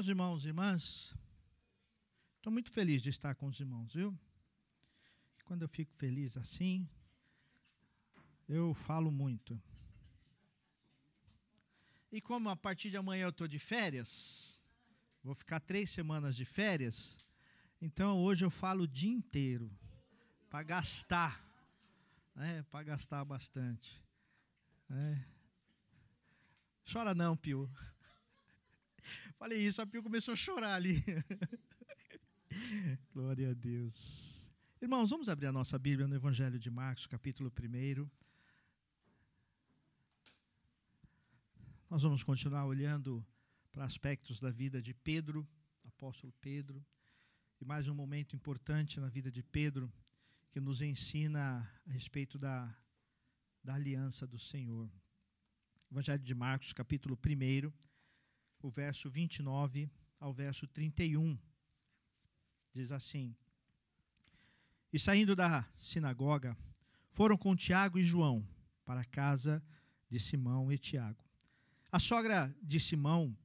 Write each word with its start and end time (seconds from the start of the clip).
Meus 0.00 0.08
irmãos 0.08 0.44
e 0.46 0.48
irmãs, 0.48 1.14
estou 2.38 2.50
muito 2.50 2.72
feliz 2.72 3.02
de 3.02 3.10
estar 3.10 3.34
com 3.34 3.48
os 3.48 3.60
irmãos, 3.60 3.92
viu? 3.92 4.18
Quando 5.44 5.60
eu 5.60 5.68
fico 5.68 5.92
feliz 5.92 6.38
assim, 6.38 6.88
eu 8.48 8.72
falo 8.72 9.10
muito. 9.10 9.62
E 12.10 12.18
como 12.18 12.48
a 12.48 12.56
partir 12.56 12.88
de 12.88 12.96
amanhã 12.96 13.24
eu 13.24 13.28
estou 13.28 13.46
de 13.46 13.58
férias, 13.58 14.64
vou 15.22 15.34
ficar 15.34 15.60
três 15.60 15.90
semanas 15.90 16.34
de 16.34 16.46
férias, 16.46 17.18
então 17.78 18.22
hoje 18.22 18.42
eu 18.42 18.48
falo 18.50 18.84
o 18.84 18.88
dia 18.88 19.12
inteiro, 19.12 19.70
para 20.48 20.62
gastar, 20.62 21.46
né, 22.34 22.62
para 22.70 22.84
gastar 22.84 23.22
bastante. 23.22 24.02
É. 24.88 25.24
Chora 26.90 27.14
não, 27.14 27.36
Pio. 27.36 27.70
Falei 29.38 29.66
isso, 29.66 29.80
a 29.80 29.86
Pio 29.86 30.02
começou 30.02 30.32
a 30.32 30.36
chorar 30.36 30.74
ali. 30.74 31.02
Glória 33.12 33.50
a 33.50 33.54
Deus. 33.54 34.48
Irmãos, 34.80 35.10
vamos 35.10 35.28
abrir 35.28 35.46
a 35.46 35.52
nossa 35.52 35.78
Bíblia 35.78 36.06
no 36.06 36.14
Evangelho 36.14 36.58
de 36.58 36.70
Marcos, 36.70 37.06
capítulo 37.06 37.52
1. 37.52 38.08
Nós 41.88 42.02
vamos 42.02 42.22
continuar 42.22 42.66
olhando 42.66 43.24
para 43.72 43.84
aspectos 43.84 44.40
da 44.40 44.50
vida 44.50 44.80
de 44.80 44.94
Pedro, 44.94 45.46
apóstolo 45.84 46.32
Pedro, 46.40 46.84
e 47.60 47.64
mais 47.64 47.88
um 47.88 47.94
momento 47.94 48.34
importante 48.34 48.98
na 49.00 49.08
vida 49.08 49.30
de 49.30 49.42
Pedro 49.42 49.92
que 50.50 50.60
nos 50.60 50.80
ensina 50.80 51.70
a 51.86 51.90
respeito 51.92 52.38
da, 52.38 52.74
da 53.62 53.74
aliança 53.74 54.26
do 54.26 54.38
Senhor. 54.38 54.90
Evangelho 55.90 56.22
de 56.22 56.34
Marcos, 56.34 56.72
capítulo 56.72 57.16
1, 57.16 57.89
o 58.62 58.70
verso 58.70 59.10
29 59.10 59.90
ao 60.18 60.32
verso 60.32 60.66
31. 60.66 61.38
Diz 62.72 62.92
assim: 62.92 63.34
E 64.92 64.98
saindo 64.98 65.34
da 65.34 65.68
sinagoga, 65.74 66.56
foram 67.08 67.36
com 67.36 67.56
Tiago 67.56 67.98
e 67.98 68.02
João 68.02 68.46
para 68.84 69.00
a 69.00 69.04
casa 69.04 69.62
de 70.08 70.18
Simão 70.18 70.70
e 70.70 70.78
Tiago. 70.78 71.24
A 71.90 71.98
sogra 71.98 72.54
de 72.62 72.78
Simão 72.78 73.36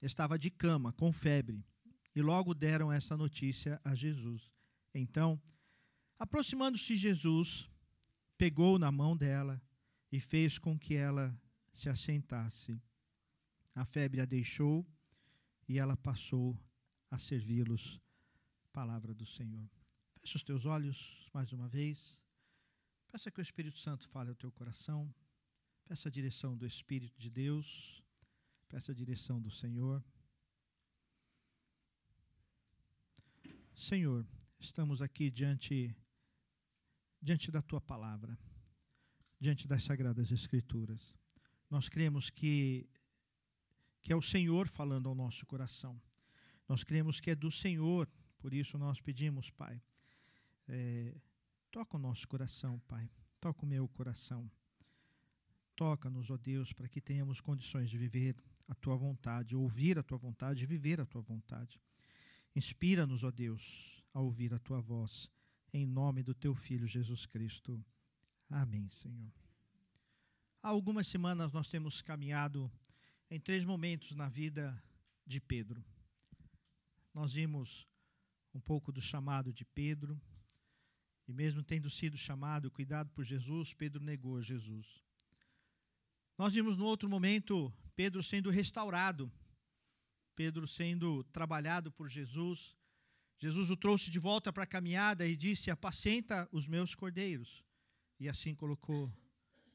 estava 0.00 0.38
de 0.38 0.50
cama, 0.50 0.92
com 0.92 1.12
febre, 1.12 1.62
e 2.14 2.22
logo 2.22 2.54
deram 2.54 2.90
essa 2.90 3.16
notícia 3.16 3.80
a 3.84 3.94
Jesus. 3.94 4.50
Então, 4.94 5.40
aproximando-se 6.18 6.96
Jesus, 6.96 7.68
pegou 8.36 8.78
na 8.78 8.90
mão 8.90 9.16
dela 9.16 9.60
e 10.10 10.18
fez 10.18 10.58
com 10.58 10.78
que 10.78 10.94
ela 10.94 11.38
se 11.74 11.88
assentasse. 11.88 12.80
A 13.80 13.84
febre 13.86 14.20
a 14.20 14.26
deixou 14.26 14.86
e 15.66 15.78
ela 15.78 15.96
passou 15.96 16.46
a 17.10 17.16
servi-los. 17.16 17.98
Palavra 18.74 19.14
do 19.14 19.24
Senhor. 19.24 19.66
Feche 20.18 20.36
os 20.36 20.42
teus 20.42 20.66
olhos 20.66 21.26
mais 21.32 21.50
uma 21.54 21.66
vez. 21.66 22.20
Peça 23.10 23.30
que 23.30 23.40
o 23.40 23.46
Espírito 23.48 23.78
Santo 23.78 24.06
fale 24.06 24.28
ao 24.28 24.36
teu 24.36 24.52
coração. 24.52 25.10
Peça 25.86 26.10
a 26.10 26.12
direção 26.12 26.58
do 26.58 26.66
Espírito 26.66 27.18
de 27.18 27.30
Deus. 27.30 28.02
Peça 28.68 28.92
a 28.92 28.94
direção 28.94 29.40
do 29.40 29.50
Senhor. 29.50 30.04
Senhor, 33.74 34.26
estamos 34.58 35.00
aqui 35.00 35.30
diante 35.30 35.96
diante 37.22 37.50
da 37.50 37.62
tua 37.62 37.80
palavra, 37.80 38.38
diante 39.38 39.66
das 39.66 39.82
sagradas 39.84 40.30
escrituras. 40.30 41.16
Nós 41.70 41.88
cremos 41.88 42.28
que, 42.28 42.90
que 44.02 44.12
é 44.12 44.16
o 44.16 44.22
Senhor 44.22 44.66
falando 44.68 45.08
ao 45.08 45.14
nosso 45.14 45.46
coração. 45.46 46.00
Nós 46.68 46.84
cremos 46.84 47.20
que 47.20 47.30
é 47.30 47.34
do 47.34 47.50
Senhor, 47.50 48.08
por 48.38 48.52
isso 48.52 48.78
nós 48.78 49.00
pedimos, 49.00 49.50
Pai, 49.50 49.82
é, 50.68 51.14
toca 51.70 51.96
o 51.96 52.00
nosso 52.00 52.26
coração, 52.28 52.78
Pai, 52.86 53.10
toca 53.40 53.64
o 53.64 53.68
meu 53.68 53.88
coração. 53.88 54.50
Toca-nos, 55.74 56.30
ó 56.30 56.36
Deus, 56.36 56.72
para 56.72 56.88
que 56.88 57.00
tenhamos 57.00 57.40
condições 57.40 57.88
de 57.88 57.96
viver 57.96 58.36
a 58.68 58.74
tua 58.74 58.96
vontade, 58.96 59.56
ouvir 59.56 59.98
a 59.98 60.02
tua 60.02 60.18
vontade 60.18 60.66
viver 60.66 61.00
a 61.00 61.06
tua 61.06 61.22
vontade. 61.22 61.80
Inspira-nos, 62.54 63.24
ó 63.24 63.30
Deus, 63.30 64.04
a 64.12 64.20
ouvir 64.20 64.52
a 64.52 64.58
tua 64.58 64.80
voz, 64.80 65.30
em 65.72 65.86
nome 65.86 66.22
do 66.22 66.34
teu 66.34 66.54
Filho 66.54 66.86
Jesus 66.86 67.26
Cristo. 67.26 67.82
Amém, 68.48 68.88
Senhor. 68.90 69.32
Há 70.62 70.68
algumas 70.68 71.06
semanas 71.06 71.52
nós 71.52 71.70
temos 71.70 72.02
caminhado 72.02 72.70
em 73.30 73.38
três 73.38 73.64
momentos 73.64 74.16
na 74.16 74.28
vida 74.28 74.82
de 75.24 75.40
Pedro. 75.40 75.84
Nós 77.14 77.32
vimos 77.34 77.86
um 78.52 78.60
pouco 78.60 78.90
do 78.90 79.00
chamado 79.00 79.52
de 79.52 79.64
Pedro, 79.64 80.20
e 81.28 81.32
mesmo 81.32 81.62
tendo 81.62 81.88
sido 81.88 82.18
chamado, 82.18 82.72
cuidado 82.72 83.08
por 83.10 83.24
Jesus, 83.24 83.72
Pedro 83.72 84.02
negou 84.02 84.40
Jesus. 84.40 85.00
Nós 86.36 86.54
vimos 86.54 86.76
no 86.76 86.84
outro 86.84 87.08
momento 87.08 87.72
Pedro 87.94 88.20
sendo 88.20 88.50
restaurado, 88.50 89.30
Pedro 90.34 90.66
sendo 90.66 91.22
trabalhado 91.24 91.92
por 91.92 92.08
Jesus. 92.08 92.76
Jesus 93.38 93.70
o 93.70 93.76
trouxe 93.76 94.10
de 94.10 94.18
volta 94.18 94.52
para 94.52 94.64
a 94.64 94.66
caminhada 94.66 95.24
e 95.24 95.36
disse: 95.36 95.70
Apacenta 95.70 96.48
os 96.50 96.66
meus 96.66 96.96
cordeiros. 96.96 97.62
E 98.18 98.28
assim 98.28 98.54
colocou 98.54 99.12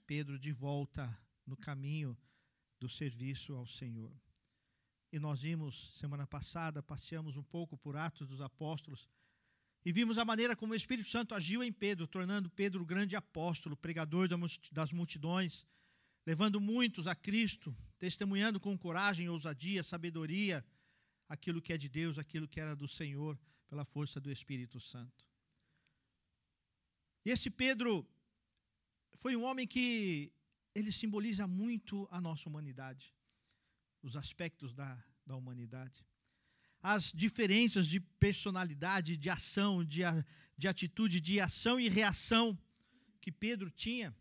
Pedro 0.05 0.37
de 0.37 0.51
volta 0.51 1.17
no 1.45 1.55
caminho 1.55 2.17
do 2.85 2.89
serviço 2.89 3.55
ao 3.55 3.65
Senhor. 3.65 4.15
E 5.11 5.17
nós 5.17 5.41
vimos, 5.41 5.97
semana 5.97 6.27
passada, 6.27 6.83
passeamos 6.83 7.35
um 7.35 7.41
pouco 7.41 7.75
por 7.75 7.97
Atos 7.97 8.27
dos 8.27 8.41
Apóstolos 8.41 9.09
e 9.83 9.91
vimos 9.91 10.19
a 10.19 10.25
maneira 10.25 10.55
como 10.55 10.73
o 10.73 10.75
Espírito 10.75 11.09
Santo 11.09 11.33
agiu 11.33 11.63
em 11.63 11.73
Pedro, 11.73 12.07
tornando 12.07 12.47
Pedro 12.47 12.83
o 12.83 12.85
grande 12.85 13.15
apóstolo, 13.15 13.75
pregador 13.75 14.27
das 14.71 14.91
multidões, 14.91 15.65
levando 16.27 16.61
muitos 16.61 17.07
a 17.07 17.15
Cristo, 17.15 17.75
testemunhando 17.97 18.59
com 18.59 18.77
coragem, 18.77 19.29
ousadia, 19.29 19.83
sabedoria, 19.83 20.63
aquilo 21.27 21.61
que 21.61 21.73
é 21.73 21.77
de 21.77 21.89
Deus, 21.89 22.19
aquilo 22.19 22.47
que 22.47 22.59
era 22.59 22.75
do 22.75 22.87
Senhor, 22.87 23.39
pela 23.67 23.83
força 23.83 24.19
do 24.19 24.31
Espírito 24.31 24.79
Santo. 24.79 25.25
E 27.25 27.31
esse 27.31 27.49
Pedro 27.49 28.07
foi 29.15 29.35
um 29.35 29.43
homem 29.43 29.65
que 29.65 30.34
ele 30.75 30.91
simboliza 30.91 31.47
muito 31.47 32.07
a 32.11 32.19
nossa 32.19 32.49
humanidade, 32.49 33.13
os 34.03 34.15
aspectos 34.17 34.73
da, 34.73 35.01
da 35.25 35.35
humanidade. 35.35 36.05
As 36.81 37.11
diferenças 37.13 37.87
de 37.87 37.99
personalidade, 37.99 39.17
de 39.17 39.29
ação, 39.29 39.83
de, 39.83 40.01
de 40.57 40.67
atitude, 40.67 41.21
de 41.21 41.39
ação 41.39 41.79
e 41.79 41.87
reação 41.87 42.59
que 43.21 43.31
Pedro 43.31 43.71
tinha. 43.71 44.15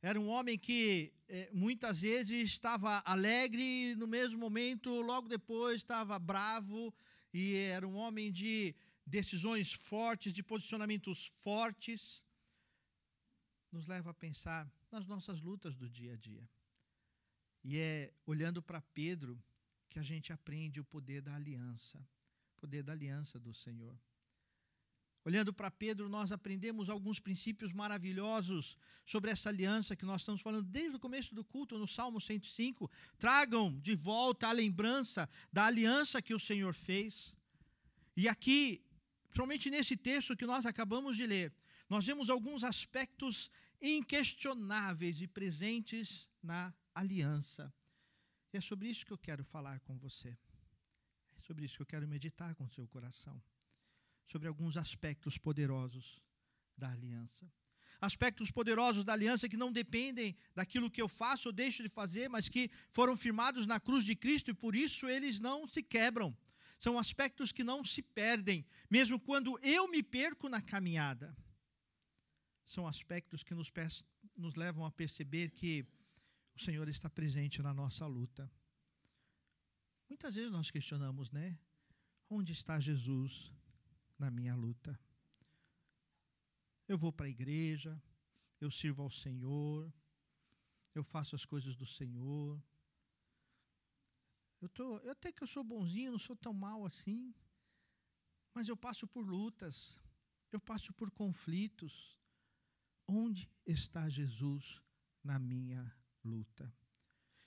Era 0.00 0.18
um 0.18 0.28
homem 0.28 0.58
que 0.58 1.12
eh, 1.28 1.50
muitas 1.52 2.00
vezes 2.00 2.44
estava 2.44 3.02
alegre 3.04 3.94
no 3.96 4.06
mesmo 4.06 4.38
momento, 4.38 4.88
logo 5.02 5.28
depois, 5.28 5.76
estava 5.76 6.18
bravo, 6.18 6.94
e 7.34 7.56
era 7.56 7.86
um 7.86 7.96
homem 7.96 8.32
de 8.32 8.74
decisões 9.04 9.72
fortes, 9.72 10.32
de 10.32 10.42
posicionamentos 10.42 11.32
fortes 11.40 12.22
nos 13.70 13.86
leva 13.86 14.10
a 14.10 14.14
pensar 14.14 14.70
nas 14.92 15.06
nossas 15.06 15.40
lutas 15.40 15.74
do 15.74 15.88
dia 15.88 16.12
a 16.12 16.16
dia. 16.16 16.48
E 17.64 17.78
é 17.78 18.12
olhando 18.26 18.62
para 18.62 18.80
Pedro 18.80 19.42
que 19.88 19.98
a 19.98 20.02
gente 20.02 20.32
aprende 20.32 20.80
o 20.80 20.84
poder 20.84 21.22
da 21.22 21.34
aliança, 21.34 21.98
o 22.56 22.60
poder 22.60 22.82
da 22.82 22.92
aliança 22.92 23.38
do 23.38 23.54
Senhor. 23.54 23.98
Olhando 25.24 25.52
para 25.52 25.70
Pedro, 25.70 26.08
nós 26.08 26.32
aprendemos 26.32 26.90
alguns 26.90 27.20
princípios 27.20 27.72
maravilhosos 27.72 28.76
sobre 29.06 29.30
essa 29.30 29.48
aliança 29.48 29.94
que 29.94 30.04
nós 30.04 30.22
estamos 30.22 30.40
falando 30.40 30.64
desde 30.64 30.96
o 30.96 31.00
começo 31.00 31.32
do 31.32 31.44
culto, 31.44 31.78
no 31.78 31.86
Salmo 31.86 32.20
105. 32.20 32.90
Tragam 33.18 33.78
de 33.78 33.94
volta 33.94 34.48
a 34.48 34.52
lembrança 34.52 35.30
da 35.52 35.66
aliança 35.66 36.20
que 36.20 36.34
o 36.34 36.40
Senhor 36.40 36.74
fez. 36.74 37.32
E 38.16 38.28
aqui, 38.28 38.84
principalmente 39.28 39.70
nesse 39.70 39.96
texto 39.96 40.36
que 40.36 40.44
nós 40.44 40.66
acabamos 40.66 41.16
de 41.16 41.24
ler, 41.24 41.54
nós 41.88 42.04
vemos 42.04 42.28
alguns 42.28 42.64
aspectos 42.64 43.48
inquestionáveis 43.82 45.20
e 45.20 45.26
presentes 45.26 46.28
na 46.40 46.72
aliança. 46.94 47.74
E 48.52 48.56
é 48.56 48.60
sobre 48.60 48.88
isso 48.88 49.04
que 49.04 49.12
eu 49.12 49.18
quero 49.18 49.42
falar 49.42 49.80
com 49.80 49.98
você. 49.98 50.38
É 51.36 51.40
sobre 51.40 51.64
isso 51.64 51.76
que 51.76 51.82
eu 51.82 51.86
quero 51.86 52.06
meditar 52.06 52.54
com 52.54 52.68
seu 52.68 52.86
coração. 52.86 53.42
Sobre 54.26 54.46
alguns 54.46 54.76
aspectos 54.76 55.36
poderosos 55.36 56.22
da 56.76 56.90
aliança. 56.92 57.50
Aspectos 58.00 58.50
poderosos 58.50 59.04
da 59.04 59.12
aliança 59.12 59.48
que 59.48 59.56
não 59.56 59.72
dependem 59.72 60.36
daquilo 60.54 60.90
que 60.90 61.02
eu 61.02 61.08
faço 61.08 61.48
ou 61.48 61.52
deixo 61.52 61.82
de 61.82 61.88
fazer, 61.88 62.28
mas 62.28 62.48
que 62.48 62.70
foram 62.90 63.16
firmados 63.16 63.66
na 63.66 63.80
cruz 63.80 64.04
de 64.04 64.14
Cristo 64.14 64.50
e 64.50 64.54
por 64.54 64.74
isso 64.76 65.08
eles 65.08 65.40
não 65.40 65.66
se 65.66 65.82
quebram. 65.82 66.36
São 66.78 66.98
aspectos 66.98 67.52
que 67.52 67.62
não 67.62 67.84
se 67.84 68.02
perdem, 68.02 68.66
mesmo 68.90 69.20
quando 69.20 69.58
eu 69.62 69.88
me 69.88 70.02
perco 70.02 70.48
na 70.48 70.60
caminhada 70.60 71.34
são 72.66 72.86
aspectos 72.86 73.42
que 73.42 73.54
nos, 73.54 73.72
nos 74.36 74.54
levam 74.54 74.84
a 74.84 74.90
perceber 74.90 75.50
que 75.50 75.86
o 76.54 76.60
Senhor 76.60 76.88
está 76.88 77.08
presente 77.08 77.62
na 77.62 77.72
nossa 77.72 78.06
luta. 78.06 78.50
Muitas 80.08 80.34
vezes 80.34 80.50
nós 80.50 80.70
questionamos, 80.70 81.30
né? 81.30 81.58
Onde 82.28 82.52
está 82.52 82.78
Jesus 82.78 83.52
na 84.18 84.30
minha 84.30 84.54
luta? 84.54 84.98
Eu 86.86 86.98
vou 86.98 87.12
para 87.12 87.26
a 87.26 87.30
igreja, 87.30 88.00
eu 88.60 88.70
sirvo 88.70 89.02
ao 89.02 89.10
Senhor, 89.10 89.92
eu 90.94 91.02
faço 91.02 91.34
as 91.34 91.44
coisas 91.44 91.74
do 91.76 91.86
Senhor. 91.86 92.62
Eu 94.60 94.68
tô, 94.68 94.98
eu 94.98 95.12
até 95.12 95.32
que 95.32 95.42
eu 95.42 95.46
sou 95.46 95.64
bonzinho, 95.64 96.12
não 96.12 96.18
sou 96.18 96.36
tão 96.36 96.52
mal 96.52 96.84
assim, 96.84 97.34
mas 98.54 98.68
eu 98.68 98.76
passo 98.76 99.06
por 99.06 99.26
lutas, 99.26 99.98
eu 100.52 100.60
passo 100.60 100.92
por 100.92 101.10
conflitos. 101.10 102.18
Onde 103.06 103.50
está 103.66 104.08
Jesus 104.08 104.80
na 105.22 105.38
minha 105.38 105.94
luta? 106.24 106.72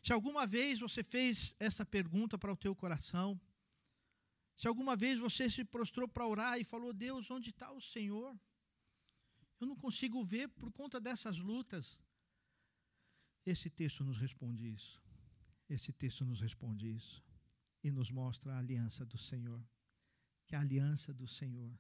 Se 0.02 0.14
alguma 0.14 0.46
vez 0.46 0.80
você 0.80 1.04
fez 1.04 1.56
essa 1.60 1.86
pergunta 1.86 2.38
para 2.38 2.54
o 2.54 2.58
teu 2.58 2.76
coração, 2.76 3.40
se 4.56 4.68
alguma 4.68 4.96
vez 4.96 5.20
você 5.20 5.50
se 5.50 5.66
prostrou 5.66 6.08
para 6.08 6.28
orar 6.28 6.60
e 6.60 6.64
falou: 6.64 6.94
Deus, 6.94 7.30
onde 7.32 7.50
está 7.50 7.72
o 7.72 7.82
Senhor? 7.82 8.40
Eu 9.60 9.68
não 9.68 9.76
consigo 9.76 10.24
ver 10.24 10.48
por 10.50 10.72
conta 10.72 11.00
dessas 11.00 11.38
lutas. 11.38 11.98
Esse 13.46 13.70
texto 13.70 14.04
nos 14.04 14.18
responde 14.18 14.68
isso. 14.68 15.02
Esse 15.70 15.92
texto 15.92 16.24
nos 16.26 16.42
responde 16.42 16.94
isso. 16.94 17.24
E 17.84 17.92
nos 17.92 18.10
mostra 18.10 18.54
a 18.54 18.60
aliança 18.60 19.06
do 19.06 19.18
Senhor. 19.18 19.64
Que 20.46 20.56
a 20.56 20.62
aliança 20.62 21.14
do 21.14 21.28
Senhor 21.28 21.78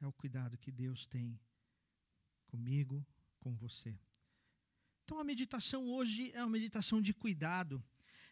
é 0.00 0.06
o 0.06 0.12
cuidado 0.12 0.58
que 0.58 0.70
Deus 0.70 1.06
tem 1.06 1.38
comigo, 2.48 3.06
com 3.40 3.54
você. 3.54 3.96
Então 5.04 5.18
a 5.18 5.24
meditação 5.24 5.86
hoje 5.86 6.32
é 6.34 6.42
uma 6.42 6.50
meditação 6.50 7.00
de 7.00 7.14
cuidado. 7.14 7.82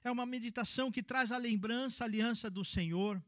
É 0.03 0.11
uma 0.11 0.27
meditação 0.27 0.93
que 0.93 1.03
traz 1.03 1.33
a 1.33 1.39
lembrança, 1.39 2.05
a 2.05 2.07
aliança 2.07 2.51
do 2.51 2.65
Senhor. 2.65 3.23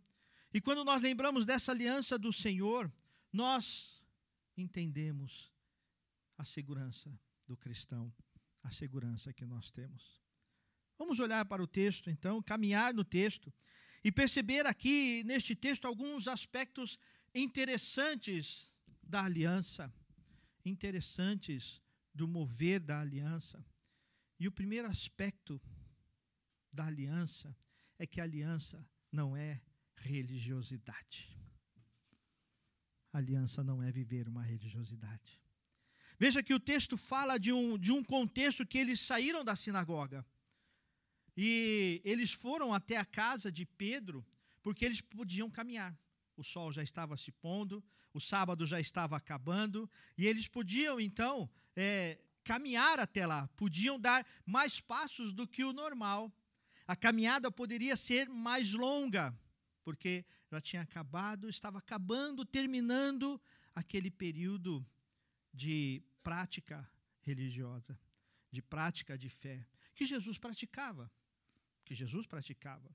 E 0.52 0.60
quando 0.60 0.84
nós 0.84 1.00
lembramos 1.02 1.46
dessa 1.46 1.72
aliança 1.72 2.18
do 2.18 2.32
Senhor, 2.32 2.92
nós 3.32 4.02
entendemos 4.56 5.50
a 6.36 6.44
segurança 6.44 7.10
do 7.46 7.56
cristão, 7.56 8.12
a 8.62 8.70
segurança 8.70 9.32
que 9.32 9.44
nós 9.44 9.70
temos. 9.70 10.20
Vamos 10.98 11.18
olhar 11.20 11.44
para 11.44 11.62
o 11.62 11.66
texto, 11.66 12.10
então, 12.10 12.42
caminhar 12.42 12.92
no 12.92 13.04
texto 13.04 13.52
e 14.02 14.10
perceber 14.10 14.66
aqui 14.66 15.22
neste 15.24 15.54
texto 15.54 15.86
alguns 15.86 16.28
aspectos 16.28 16.98
interessantes 17.34 18.70
da 19.02 19.24
aliança, 19.24 19.92
interessantes 20.68 21.80
do 22.14 22.28
mover 22.28 22.80
da 22.80 23.00
aliança. 23.00 23.64
E 24.38 24.46
o 24.46 24.52
primeiro 24.52 24.88
aspecto 24.88 25.60
da 26.72 26.86
aliança 26.86 27.56
é 27.98 28.06
que 28.06 28.20
a 28.20 28.24
aliança 28.24 28.86
não 29.10 29.36
é 29.36 29.60
religiosidade. 29.96 31.36
A 33.12 33.18
aliança 33.18 33.64
não 33.64 33.82
é 33.82 33.90
viver 33.90 34.28
uma 34.28 34.42
religiosidade. 34.42 35.40
Veja 36.18 36.42
que 36.42 36.54
o 36.54 36.60
texto 36.60 36.96
fala 36.96 37.38
de 37.38 37.52
um, 37.52 37.78
de 37.78 37.92
um 37.92 38.02
contexto 38.02 38.66
que 38.66 38.78
eles 38.78 39.00
saíram 39.00 39.44
da 39.44 39.56
sinagoga. 39.56 40.26
E 41.36 42.02
eles 42.04 42.32
foram 42.32 42.74
até 42.74 42.96
a 42.96 43.04
casa 43.04 43.50
de 43.50 43.64
Pedro, 43.64 44.26
porque 44.62 44.84
eles 44.84 45.00
podiam 45.00 45.48
caminhar. 45.48 45.96
O 46.38 46.44
sol 46.44 46.70
já 46.70 46.84
estava 46.84 47.16
se 47.16 47.32
pondo, 47.32 47.84
o 48.14 48.20
sábado 48.20 48.64
já 48.64 48.78
estava 48.78 49.16
acabando, 49.16 49.90
e 50.16 50.24
eles 50.24 50.46
podiam, 50.46 51.00
então, 51.00 51.50
é, 51.74 52.16
caminhar 52.44 53.00
até 53.00 53.26
lá, 53.26 53.48
podiam 53.56 53.98
dar 53.98 54.24
mais 54.46 54.80
passos 54.80 55.32
do 55.32 55.48
que 55.48 55.64
o 55.64 55.72
normal. 55.72 56.32
A 56.86 56.94
caminhada 56.94 57.50
poderia 57.50 57.96
ser 57.96 58.28
mais 58.28 58.72
longa, 58.72 59.36
porque 59.82 60.24
já 60.48 60.60
tinha 60.60 60.82
acabado, 60.82 61.50
estava 61.50 61.78
acabando, 61.78 62.44
terminando 62.44 63.40
aquele 63.74 64.08
período 64.08 64.86
de 65.52 66.00
prática 66.22 66.88
religiosa, 67.20 67.98
de 68.52 68.62
prática 68.62 69.18
de 69.18 69.28
fé, 69.28 69.66
que 69.92 70.06
Jesus 70.06 70.38
praticava, 70.38 71.10
que 71.84 71.96
Jesus 71.96 72.28
praticava. 72.28 72.88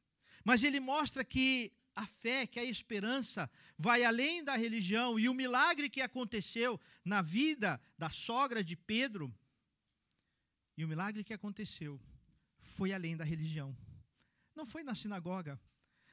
Mas 0.45 0.63
ele 0.63 0.79
mostra 0.79 1.25
que 1.25 1.73
a 1.95 2.05
fé, 2.05 2.47
que 2.47 2.59
a 2.59 2.63
esperança 2.63 3.49
vai 3.77 4.03
além 4.03 4.43
da 4.43 4.55
religião 4.55 5.19
e 5.19 5.29
o 5.29 5.33
milagre 5.33 5.89
que 5.89 6.01
aconteceu 6.01 6.79
na 7.05 7.21
vida 7.21 7.79
da 7.97 8.09
sogra 8.09 8.63
de 8.63 8.75
Pedro, 8.75 9.33
e 10.75 10.83
o 10.83 10.87
milagre 10.87 11.23
que 11.23 11.33
aconteceu 11.33 12.01
foi 12.59 12.93
além 12.93 13.15
da 13.15 13.23
religião. 13.23 13.77
Não 14.55 14.65
foi 14.65 14.83
na 14.83 14.95
sinagoga, 14.95 15.59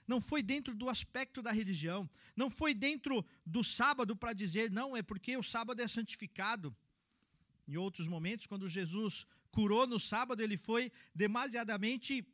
não 0.06 0.20
foi 0.20 0.42
dentro 0.42 0.74
do 0.74 0.88
aspecto 0.88 1.40
da 1.40 1.52
religião, 1.52 2.08
não 2.36 2.50
foi 2.50 2.74
dentro 2.74 3.24
do 3.46 3.62
sábado 3.64 4.14
para 4.14 4.32
dizer, 4.32 4.70
não, 4.70 4.96
é 4.96 5.02
porque 5.02 5.36
o 5.36 5.42
sábado 5.42 5.80
é 5.80 5.88
santificado. 5.88 6.76
Em 7.66 7.76
outros 7.76 8.08
momentos, 8.08 8.46
quando 8.46 8.68
Jesus 8.68 9.26
curou 9.50 9.86
no 9.86 10.00
sábado, 10.00 10.42
ele 10.42 10.56
foi 10.56 10.92
demasiadamente 11.14 12.26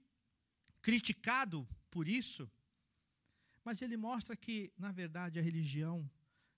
criticado 0.81 1.69
por 1.91 2.09
isso. 2.09 2.51
Mas 3.67 3.83
ele 3.83 3.97
mostra 3.97 4.35
que, 4.35 4.73
na 4.79 4.93
verdade, 4.93 5.39
a 5.39 5.43
religião 5.43 6.09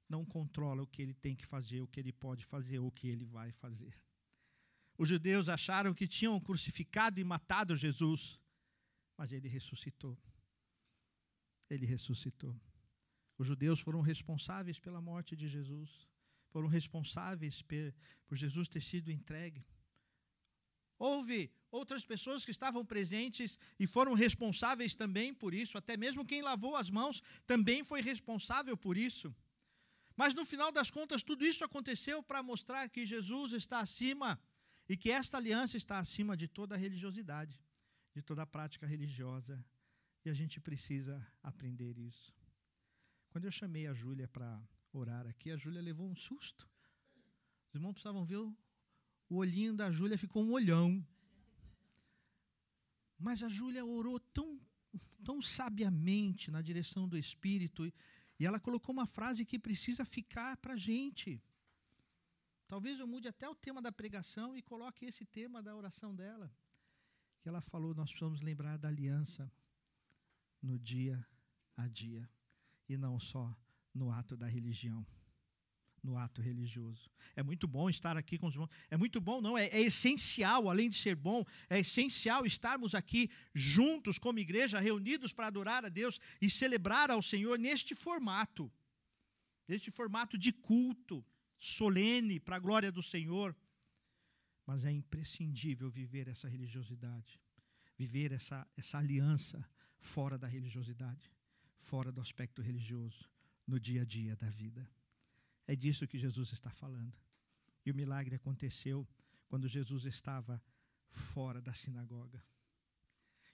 não 0.08 0.24
controla 0.24 0.82
o 0.82 0.86
que 0.86 1.02
ele 1.02 1.14
tem 1.14 1.34
que 1.34 1.46
fazer, 1.54 1.80
o 1.80 1.88
que 1.88 1.98
ele 1.98 2.12
pode 2.12 2.44
fazer, 2.44 2.78
o 2.78 2.92
que 2.92 3.08
ele 3.08 3.24
vai 3.24 3.50
fazer. 3.50 3.94
Os 4.96 5.08
judeus 5.08 5.48
acharam 5.48 5.94
que 5.94 6.06
tinham 6.06 6.38
crucificado 6.38 7.18
e 7.18 7.24
matado 7.24 7.74
Jesus, 7.74 8.38
mas 9.16 9.32
ele 9.32 9.48
ressuscitou 9.48 10.16
ele 11.70 11.86
ressuscitou. 11.86 12.58
Os 13.36 13.46
judeus 13.46 13.80
foram 13.80 14.00
responsáveis 14.00 14.78
pela 14.78 15.00
morte 15.00 15.36
de 15.36 15.46
Jesus, 15.46 16.08
foram 16.50 16.66
responsáveis 16.66 17.62
por 18.26 18.36
Jesus 18.36 18.68
ter 18.68 18.80
sido 18.80 19.12
entregue. 19.12 19.64
Houve 20.98 21.50
outras 21.70 22.04
pessoas 22.04 22.44
que 22.44 22.50
estavam 22.50 22.84
presentes 22.84 23.58
e 23.78 23.86
foram 23.86 24.14
responsáveis 24.14 24.94
também 24.94 25.32
por 25.32 25.54
isso, 25.54 25.78
até 25.78 25.96
mesmo 25.96 26.24
quem 26.24 26.42
lavou 26.42 26.74
as 26.76 26.90
mãos 26.90 27.22
também 27.46 27.84
foi 27.84 28.00
responsável 28.00 28.76
por 28.76 28.96
isso. 28.96 29.34
Mas 30.16 30.34
no 30.34 30.44
final 30.44 30.72
das 30.72 30.90
contas, 30.90 31.22
tudo 31.22 31.46
isso 31.46 31.64
aconteceu 31.64 32.22
para 32.22 32.42
mostrar 32.42 32.88
que 32.88 33.06
Jesus 33.06 33.52
está 33.52 33.80
acima 33.80 34.40
e 34.88 34.96
que 34.96 35.10
esta 35.10 35.36
aliança 35.36 35.76
está 35.76 35.98
acima 36.00 36.36
de 36.36 36.48
toda 36.48 36.76
religiosidade, 36.76 37.62
de 38.14 38.22
toda 38.22 38.44
prática 38.46 38.86
religiosa 38.86 39.64
e 40.24 40.30
a 40.30 40.34
gente 40.34 40.60
precisa 40.60 41.24
aprender 41.42 41.96
isso. 41.96 42.34
Quando 43.30 43.44
eu 43.44 43.50
chamei 43.50 43.86
a 43.86 43.92
Júlia 43.92 44.26
para 44.26 44.60
orar 44.92 45.26
aqui, 45.26 45.50
a 45.50 45.56
Júlia 45.56 45.80
levou 45.80 46.08
um 46.08 46.14
susto. 46.14 46.68
Os 47.68 47.74
irmãos 47.74 47.92
precisavam 47.92 48.24
ver 48.24 48.38
o, 48.38 48.56
o 49.28 49.36
olhinho 49.36 49.74
da 49.74 49.90
Júlia, 49.90 50.16
ficou 50.16 50.44
um 50.44 50.52
olhão. 50.52 51.04
Mas 53.18 53.42
a 53.42 53.48
Júlia 53.48 53.84
orou 53.84 54.18
tão, 54.18 54.60
tão 55.24 55.42
sabiamente 55.42 56.50
na 56.50 56.62
direção 56.62 57.08
do 57.08 57.18
Espírito, 57.18 57.86
e, 57.86 57.92
ela 58.46 58.60
colocou 58.60 58.92
uma 58.92 59.06
frase 59.06 59.44
que 59.44 59.58
precisa 59.58 60.04
ficar 60.04 60.56
para 60.58 60.74
a 60.74 60.76
gente. 60.76 61.42
Talvez 62.68 63.00
eu 63.00 63.06
mude 63.06 63.26
até 63.26 63.48
o 63.48 63.54
tema 63.54 63.82
da 63.82 63.90
pregação 63.90 64.56
e 64.56 64.62
coloque 64.62 65.06
esse 65.06 65.24
tema 65.24 65.62
da 65.62 65.74
oração 65.74 66.14
dela. 66.14 66.54
Que 67.40 67.48
ela 67.48 67.60
falou: 67.60 67.94
nós 67.94 68.10
precisamos 68.10 68.40
lembrar 68.40 68.76
da 68.76 68.88
aliança 68.88 69.50
no 70.62 70.78
dia 70.78 71.26
a 71.76 71.88
dia 71.88 72.28
e 72.88 72.96
não 72.96 73.18
só 73.18 73.56
no 73.92 74.10
ato 74.10 74.36
da 74.36 74.46
religião, 74.46 75.04
no 76.08 76.16
ato 76.16 76.40
religioso. 76.40 77.10
É 77.36 77.42
muito 77.42 77.68
bom 77.68 77.88
estar 77.90 78.16
aqui 78.16 78.38
com 78.38 78.46
os 78.46 78.54
irmãos. 78.54 78.70
É 78.90 78.96
muito 78.96 79.20
bom, 79.20 79.40
não? 79.40 79.56
É, 79.56 79.66
é, 79.66 79.80
essencial, 79.82 80.70
além 80.70 80.88
de 80.88 80.96
ser 80.96 81.14
bom, 81.14 81.44
é 81.68 81.80
essencial 81.80 82.46
estarmos 82.46 82.94
aqui 82.94 83.30
juntos 83.54 84.18
como 84.18 84.38
igreja, 84.38 84.80
reunidos 84.80 85.32
para 85.32 85.48
adorar 85.48 85.84
a 85.84 85.88
Deus 85.88 86.18
e 86.40 86.48
celebrar 86.48 87.10
ao 87.10 87.22
Senhor 87.22 87.58
neste 87.58 87.94
formato, 87.94 88.72
neste 89.68 89.90
formato 89.90 90.38
de 90.38 90.50
culto 90.52 91.24
solene 91.58 92.40
para 92.40 92.56
a 92.56 92.60
glória 92.60 92.90
do 92.90 93.02
Senhor. 93.02 93.54
Mas 94.66 94.84
é 94.84 94.90
imprescindível 94.90 95.90
viver 95.90 96.28
essa 96.28 96.48
religiosidade, 96.48 97.38
viver 97.96 98.32
essa, 98.32 98.66
essa 98.76 98.98
aliança 98.98 99.62
fora 99.98 100.38
da 100.38 100.46
religiosidade, 100.46 101.30
fora 101.76 102.10
do 102.10 102.20
aspecto 102.20 102.62
religioso, 102.62 103.28
no 103.66 103.78
dia 103.78 104.02
a 104.02 104.04
dia 104.04 104.34
da 104.36 104.48
vida. 104.48 104.88
É 105.68 105.76
disso 105.76 106.08
que 106.08 106.18
Jesus 106.18 106.50
está 106.52 106.70
falando. 106.70 107.16
E 107.84 107.90
o 107.90 107.94
milagre 107.94 108.34
aconteceu 108.34 109.06
quando 109.48 109.68
Jesus 109.68 110.06
estava 110.06 110.60
fora 111.08 111.60
da 111.60 111.74
sinagoga. 111.74 112.42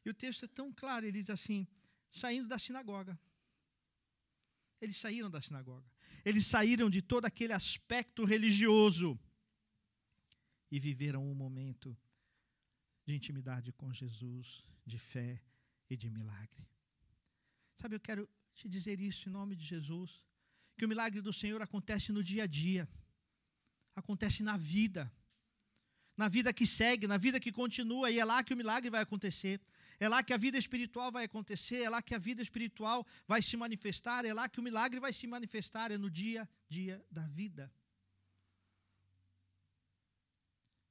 E 0.04 0.10
o 0.10 0.14
texto 0.14 0.44
é 0.44 0.48
tão 0.48 0.72
claro, 0.72 1.04
ele 1.04 1.20
diz 1.20 1.30
assim: 1.30 1.66
saindo 2.10 2.48
da 2.48 2.58
sinagoga. 2.58 3.18
Eles 4.80 4.96
saíram 4.96 5.30
da 5.30 5.40
sinagoga. 5.40 5.90
Eles 6.24 6.46
saíram 6.46 6.88
de 6.88 7.02
todo 7.02 7.24
aquele 7.24 7.52
aspecto 7.52 8.24
religioso 8.24 9.18
e 10.70 10.78
viveram 10.78 11.28
um 11.28 11.34
momento 11.34 11.96
de 13.04 13.14
intimidade 13.14 13.72
com 13.72 13.92
Jesus, 13.92 14.64
de 14.86 14.98
fé 14.98 15.42
e 15.90 15.96
de 15.96 16.08
milagre. 16.10 16.68
Sabe, 17.76 17.96
eu 17.96 18.00
quero 18.00 18.28
te 18.54 18.68
dizer 18.68 19.00
isso 19.00 19.28
em 19.28 19.32
nome 19.32 19.56
de 19.56 19.64
Jesus, 19.64 20.24
que 20.76 20.84
o 20.84 20.88
milagre 20.88 21.20
do 21.20 21.32
Senhor 21.32 21.60
acontece 21.62 22.12
no 22.12 22.22
dia 22.22 22.44
a 22.44 22.46
dia, 22.46 22.88
acontece 23.94 24.42
na 24.42 24.56
vida, 24.56 25.12
na 26.16 26.28
vida 26.28 26.52
que 26.52 26.66
segue, 26.66 27.06
na 27.06 27.16
vida 27.16 27.40
que 27.40 27.52
continua, 27.52 28.10
e 28.10 28.18
é 28.18 28.24
lá 28.24 28.42
que 28.42 28.54
o 28.54 28.56
milagre 28.56 28.90
vai 28.90 29.02
acontecer. 29.02 29.60
É 30.00 30.08
lá 30.08 30.22
que 30.22 30.32
a 30.32 30.36
vida 30.36 30.58
espiritual 30.58 31.10
vai 31.12 31.24
acontecer, 31.24 31.82
é 31.82 31.88
lá 31.88 32.02
que 32.02 32.14
a 32.14 32.18
vida 32.18 32.42
espiritual 32.42 33.06
vai 33.26 33.40
se 33.40 33.56
manifestar, 33.56 34.24
é 34.24 34.32
lá 34.32 34.48
que 34.48 34.58
o 34.58 34.62
milagre 34.62 34.98
vai 34.98 35.12
se 35.12 35.26
manifestar, 35.26 35.90
é 35.92 35.98
no 35.98 36.10
dia 36.10 36.42
a 36.42 36.48
dia 36.68 37.04
da 37.10 37.26
vida. 37.28 37.72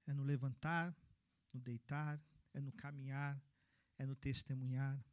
É 0.08 0.13
no 0.13 0.24
levantar, 0.24 0.96
no 1.54 1.60
deitar, 1.60 2.20
é 2.54 2.62
no 2.62 2.72
caminhar, 2.72 3.42
é 3.98 4.06
no 4.06 4.16
testemunhar, 4.16 5.04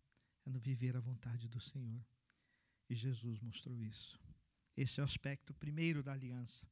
é 0.44 0.50
no 0.50 0.58
viver 0.58 0.96
a 0.96 1.00
vontade 1.00 1.48
do 1.48 1.60
Senhor. 1.60 2.04
E 2.88 2.94
Jesus 2.94 3.40
mostrou 3.40 3.80
isso. 3.82 4.20
Esse 4.76 5.00
é 5.00 5.02
o 5.02 5.04
aspecto 5.04 5.52
primeiro 5.54 6.02
da 6.02 6.12
aliança. 6.12 6.66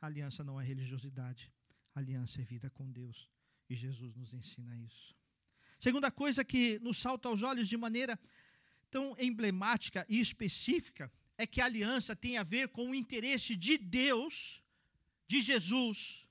A 0.00 0.06
aliança 0.06 0.44
não 0.44 0.60
é 0.60 0.64
religiosidade, 0.64 1.52
aliança 1.94 2.40
é 2.40 2.44
vida 2.44 2.70
com 2.70 2.90
Deus. 2.90 3.30
E 3.68 3.74
Jesus 3.74 4.14
nos 4.14 4.32
ensina 4.32 4.76
isso. 4.76 5.14
Segunda 5.78 6.10
coisa 6.10 6.44
que 6.44 6.78
nos 6.80 6.98
salta 6.98 7.28
aos 7.28 7.42
olhos 7.42 7.68
de 7.68 7.76
maneira 7.76 8.18
tão 8.90 9.16
emblemática 9.18 10.06
e 10.08 10.20
específica 10.20 11.10
é 11.36 11.46
que 11.46 11.60
a 11.60 11.64
aliança 11.64 12.14
tem 12.14 12.38
a 12.38 12.42
ver 12.42 12.68
com 12.68 12.90
o 12.90 12.94
interesse 12.94 13.56
de 13.56 13.76
Deus, 13.76 14.62
de 15.26 15.42
Jesus, 15.42 16.26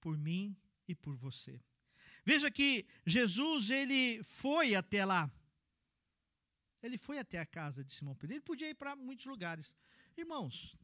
por 0.00 0.18
mim 0.18 0.56
e 0.86 0.94
por 0.94 1.14
você. 1.14 1.60
Veja 2.24 2.50
que 2.50 2.86
Jesus 3.06 3.70
ele 3.70 4.22
foi 4.22 4.74
até 4.74 5.04
lá. 5.04 5.30
Ele 6.82 6.98
foi 6.98 7.18
até 7.18 7.38
a 7.38 7.46
casa 7.46 7.82
de 7.82 7.92
Simão 7.92 8.14
Pedro. 8.14 8.34
Ele 8.34 8.40
podia 8.40 8.68
ir 8.68 8.74
para 8.74 8.94
muitos 8.94 9.26
lugares. 9.26 9.72
Irmãos, 10.18 10.76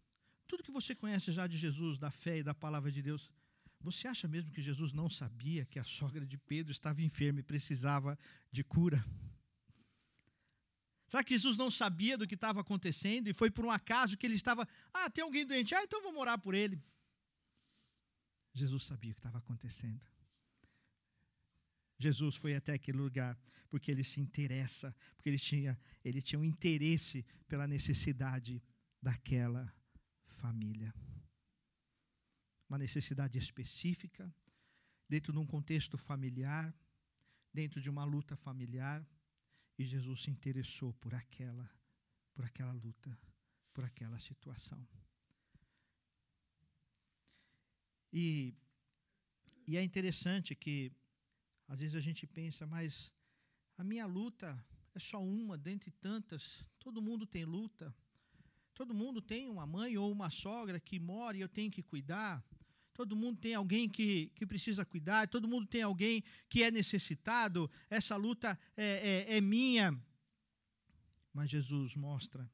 tudo 0.46 0.62
que 0.62 0.70
você 0.70 0.94
conhece 0.94 1.32
já 1.32 1.46
de 1.48 1.58
Jesus, 1.58 1.98
da 1.98 2.08
fé 2.08 2.38
e 2.38 2.42
da 2.44 2.54
palavra 2.54 2.92
de 2.92 3.02
Deus, 3.02 3.28
você 3.80 4.06
acha 4.06 4.28
mesmo 4.28 4.52
que 4.52 4.62
Jesus 4.62 4.92
não 4.92 5.10
sabia 5.10 5.66
que 5.66 5.78
a 5.78 5.84
sogra 5.84 6.24
de 6.24 6.38
Pedro 6.38 6.70
estava 6.70 7.02
enferma 7.02 7.40
e 7.40 7.42
precisava 7.42 8.16
de 8.52 8.62
cura? 8.62 9.04
Será 11.08 11.24
que 11.24 11.34
Jesus 11.34 11.56
não 11.56 11.68
sabia 11.68 12.16
do 12.16 12.28
que 12.28 12.36
estava 12.36 12.60
acontecendo 12.60 13.26
e 13.26 13.34
foi 13.34 13.50
por 13.50 13.64
um 13.64 13.72
acaso 13.72 14.16
que 14.16 14.24
ele 14.24 14.36
estava, 14.36 14.68
ah, 14.92 15.10
tem 15.10 15.24
alguém 15.24 15.44
doente, 15.44 15.74
ah, 15.74 15.82
então 15.82 16.00
vou 16.00 16.12
morar 16.12 16.38
por 16.38 16.54
ele. 16.54 16.80
Jesus 18.52 18.84
sabia 18.84 19.10
o 19.10 19.14
que 19.14 19.20
estava 19.20 19.38
acontecendo. 19.38 20.00
Jesus 21.98 22.36
foi 22.36 22.54
até 22.54 22.74
aquele 22.74 22.98
lugar 22.98 23.36
porque 23.68 23.90
ele 23.90 24.04
se 24.04 24.20
interessa, 24.20 24.94
porque 25.16 25.28
ele 25.28 25.38
tinha, 25.38 25.76
ele 26.04 26.22
tinha 26.22 26.38
um 26.38 26.44
interesse 26.44 27.26
pela 27.48 27.66
necessidade 27.66 28.62
daquela 29.04 29.70
família 30.25 30.92
uma 32.66 32.78
necessidade 32.78 33.38
específica, 33.38 34.34
dentro 35.06 35.32
de 35.32 35.38
um 35.38 35.46
contexto 35.46 35.99
familiar, 35.99 36.75
dentro 37.52 37.80
de 37.80 37.90
uma 37.90 38.04
luta 38.04 38.34
familiar, 38.34 39.06
e 39.78 39.84
Jesus 39.84 40.23
se 40.23 40.30
interessou 40.30 40.94
por 40.94 41.14
aquela, 41.14 41.70
por 42.32 42.44
aquela 42.44 42.73
luta, 42.73 43.16
por 43.75 43.84
aquela 43.84 44.18
situação. 44.18 44.88
E, 48.12 48.56
e 49.66 49.76
é 49.76 49.82
interessante 49.82 50.54
que 50.54 50.90
às 51.68 51.80
vezes 51.80 51.94
a 51.94 52.00
gente 52.00 52.26
pensa, 52.26 52.66
mas 52.66 53.12
a 53.76 53.84
minha 53.84 54.06
luta 54.06 54.49
é 54.94 54.99
só 54.99 55.23
uma 55.23 55.58
dentre 55.58 55.90
tantas, 55.90 56.64
todo 56.78 57.02
mundo 57.02 57.26
tem 57.26 57.44
luta. 57.44 57.94
Todo 58.75 58.93
mundo 58.93 59.23
tem 59.23 59.49
uma 59.49 59.66
mãe 59.66 59.97
ou 59.97 60.11
uma 60.11 60.31
sogra 60.31 60.81
que 60.81 60.99
mora 60.99 61.37
e 61.37 61.40
eu 61.40 61.49
tenho 61.49 61.71
que 61.71 61.83
cuidar. 61.83 62.45
Todo 62.93 63.16
mundo 63.16 63.40
tem 63.40 63.54
alguém 63.54 63.88
que, 63.88 64.33
que 64.35 64.47
precisa 64.47 64.85
cuidar. 64.85 65.28
Todo 65.28 65.49
mundo 65.49 65.66
tem 65.66 65.83
alguém 65.83 66.23
que 66.49 66.62
é 66.62 66.71
necessitado. 66.71 67.71
Essa 67.88 68.16
luta 68.16 68.59
é, 68.76 69.26
é, 69.28 69.37
é 69.37 69.40
minha. 69.40 69.97
Mas 71.33 71.50
Jesus 71.50 71.95
mostra 71.97 72.49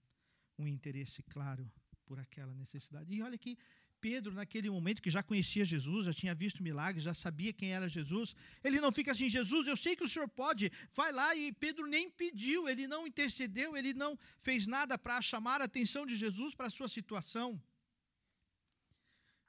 um 0.59 0.67
interesse 0.67 1.23
claro 1.23 1.71
por 2.05 2.19
aquela 2.19 2.55
necessidade. 2.55 3.13
E 3.15 3.23
olha 3.23 3.39
que 3.39 3.57
Pedro, 4.01 4.33
naquele 4.33 4.71
momento 4.71 5.03
que 5.03 5.11
já 5.11 5.23
conhecia 5.23 5.65
Jesus, 5.65 6.07
já 6.07 6.15
tinha 6.15 6.35
visto 6.35 6.63
milagres, 6.63 7.05
já 7.05 7.15
sabia 7.15 7.53
quem 7.53 7.73
era 7.73 7.89
Jesus, 7.89 8.35
ele 8.65 8.81
não 8.81 8.91
fica 8.91 9.13
assim: 9.13 9.29
Jesus, 9.29 9.67
eu 9.67 9.77
sei 9.77 9.95
que 9.95 10.05
o 10.05 10.09
senhor 10.09 10.29
pode, 10.29 10.73
vai 10.95 11.13
lá. 11.13 11.35
E 11.35 11.53
Pedro 11.53 11.87
nem 11.87 12.11
pediu, 12.11 12.69
ele 12.69 12.87
não 12.87 13.07
intercedeu, 13.07 13.77
ele 13.77 13.93
não 13.93 14.19
fez 14.41 14.67
nada 14.67 14.99
para 14.99 15.21
chamar 15.21 15.61
a 15.61 15.65
atenção 15.65 16.07
de 16.07 16.17
Jesus 16.17 16.55
para 16.55 16.69
a 16.69 16.71
sua 16.71 16.89
situação. 16.89 17.63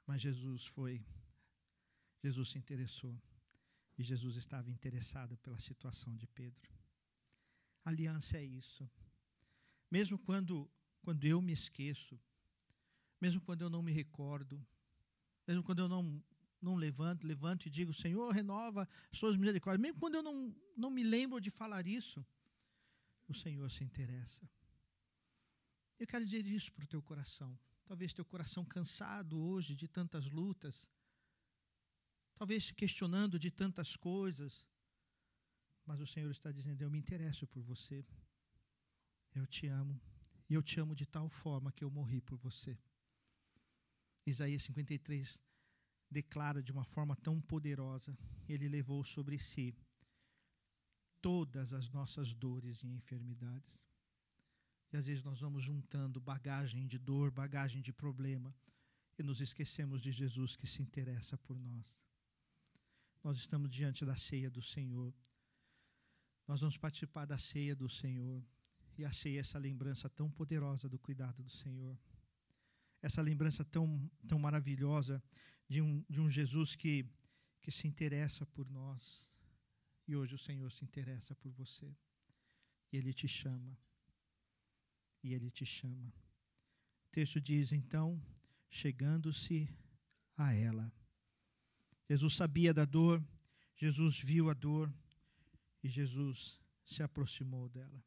Mas 0.06 0.20
Jesus 0.20 0.66
foi, 0.66 1.02
Jesus 2.22 2.50
se 2.50 2.58
interessou, 2.58 3.14
e 3.96 4.02
Jesus 4.02 4.36
estava 4.36 4.70
interessado 4.70 5.36
pela 5.38 5.58
situação 5.58 6.14
de 6.16 6.26
Pedro. 6.26 6.70
aliança 7.84 8.38
é 8.38 8.44
isso. 8.44 8.88
Mesmo 9.90 10.18
quando, 10.18 10.70
quando 11.02 11.24
eu 11.24 11.40
me 11.40 11.52
esqueço, 11.52 12.18
mesmo 13.22 13.40
quando 13.40 13.62
eu 13.62 13.70
não 13.70 13.80
me 13.80 13.92
recordo, 13.92 14.60
mesmo 15.46 15.62
quando 15.62 15.78
eu 15.78 15.88
não, 15.88 16.20
não 16.60 16.74
levanto, 16.74 17.24
levanto 17.24 17.66
e 17.66 17.70
digo, 17.70 17.94
Senhor, 17.94 18.28
renova 18.32 18.88
as 19.12 19.18
suas 19.20 19.36
misericórdias, 19.36 19.80
mesmo 19.80 20.00
quando 20.00 20.16
eu 20.16 20.24
não, 20.24 20.52
não 20.76 20.90
me 20.90 21.04
lembro 21.04 21.40
de 21.40 21.48
falar 21.48 21.86
isso, 21.86 22.26
o 23.28 23.32
Senhor 23.32 23.70
se 23.70 23.84
interessa. 23.84 24.42
Eu 26.00 26.06
quero 26.08 26.24
dizer 26.24 26.44
isso 26.44 26.72
para 26.72 26.84
o 26.84 26.88
teu 26.88 27.00
coração. 27.00 27.56
Talvez 27.84 28.12
teu 28.12 28.24
coração 28.24 28.64
cansado 28.64 29.38
hoje 29.38 29.76
de 29.76 29.86
tantas 29.86 30.28
lutas, 30.28 30.84
talvez 32.34 32.64
se 32.64 32.74
questionando 32.74 33.38
de 33.38 33.52
tantas 33.52 33.94
coisas, 33.94 34.66
mas 35.86 36.00
o 36.00 36.06
Senhor 36.08 36.30
está 36.32 36.50
dizendo: 36.50 36.82
Eu 36.82 36.90
me 36.90 36.98
interesso 36.98 37.46
por 37.46 37.62
você, 37.62 38.04
eu 39.32 39.46
te 39.46 39.68
amo, 39.68 40.00
e 40.50 40.54
eu 40.54 40.62
te 40.62 40.80
amo 40.80 40.92
de 40.92 41.06
tal 41.06 41.28
forma 41.28 41.70
que 41.70 41.84
eu 41.84 41.90
morri 41.90 42.20
por 42.20 42.36
você. 42.36 42.76
Isaías 44.24 44.62
53 44.62 45.40
declara 46.10 46.62
de 46.62 46.70
uma 46.70 46.84
forma 46.84 47.16
tão 47.16 47.40
poderosa: 47.40 48.16
Ele 48.48 48.68
levou 48.68 49.02
sobre 49.04 49.38
si 49.38 49.74
todas 51.20 51.72
as 51.72 51.88
nossas 51.90 52.34
dores 52.34 52.82
e 52.82 52.88
enfermidades. 52.88 53.84
E 54.92 54.96
às 54.96 55.06
vezes 55.06 55.24
nós 55.24 55.40
vamos 55.40 55.62
juntando 55.62 56.20
bagagem 56.20 56.86
de 56.86 56.98
dor, 56.98 57.30
bagagem 57.30 57.80
de 57.80 57.92
problema, 57.92 58.54
e 59.18 59.22
nos 59.22 59.40
esquecemos 59.40 60.02
de 60.02 60.12
Jesus 60.12 60.54
que 60.54 60.66
se 60.66 60.82
interessa 60.82 61.38
por 61.38 61.58
nós. 61.58 61.98
Nós 63.24 63.38
estamos 63.38 63.70
diante 63.70 64.04
da 64.04 64.16
ceia 64.16 64.50
do 64.50 64.60
Senhor. 64.60 65.14
Nós 66.46 66.60
vamos 66.60 66.76
participar 66.76 67.24
da 67.24 67.38
ceia 67.38 67.74
do 67.74 67.88
Senhor. 67.88 68.44
E 68.98 69.04
a 69.04 69.12
ceia 69.12 69.38
é 69.38 69.40
essa 69.40 69.58
lembrança 69.58 70.10
tão 70.10 70.30
poderosa 70.30 70.88
do 70.88 70.98
cuidado 70.98 71.42
do 71.42 71.48
Senhor 71.50 71.98
essa 73.02 73.20
lembrança 73.20 73.64
tão, 73.64 74.10
tão 74.26 74.38
maravilhosa 74.38 75.22
de 75.68 75.82
um, 75.82 76.04
de 76.08 76.20
um 76.20 76.30
Jesus 76.30 76.76
que, 76.76 77.04
que 77.60 77.70
se 77.70 77.88
interessa 77.88 78.46
por 78.46 78.70
nós. 78.70 79.28
E 80.06 80.14
hoje 80.14 80.34
o 80.34 80.38
Senhor 80.38 80.70
se 80.70 80.84
interessa 80.84 81.34
por 81.34 81.50
você. 81.52 81.94
E 82.92 82.96
Ele 82.96 83.12
te 83.12 83.26
chama. 83.26 83.76
E 85.22 85.34
Ele 85.34 85.50
te 85.50 85.66
chama. 85.66 86.08
O 87.06 87.10
texto 87.10 87.40
diz, 87.40 87.72
então, 87.72 88.22
chegando-se 88.70 89.68
a 90.36 90.52
ela. 90.54 90.92
Jesus 92.08 92.36
sabia 92.36 92.72
da 92.72 92.84
dor, 92.84 93.22
Jesus 93.76 94.20
viu 94.20 94.48
a 94.50 94.54
dor 94.54 94.92
e 95.82 95.88
Jesus 95.88 96.60
se 96.84 97.02
aproximou 97.02 97.68
dela. 97.68 98.04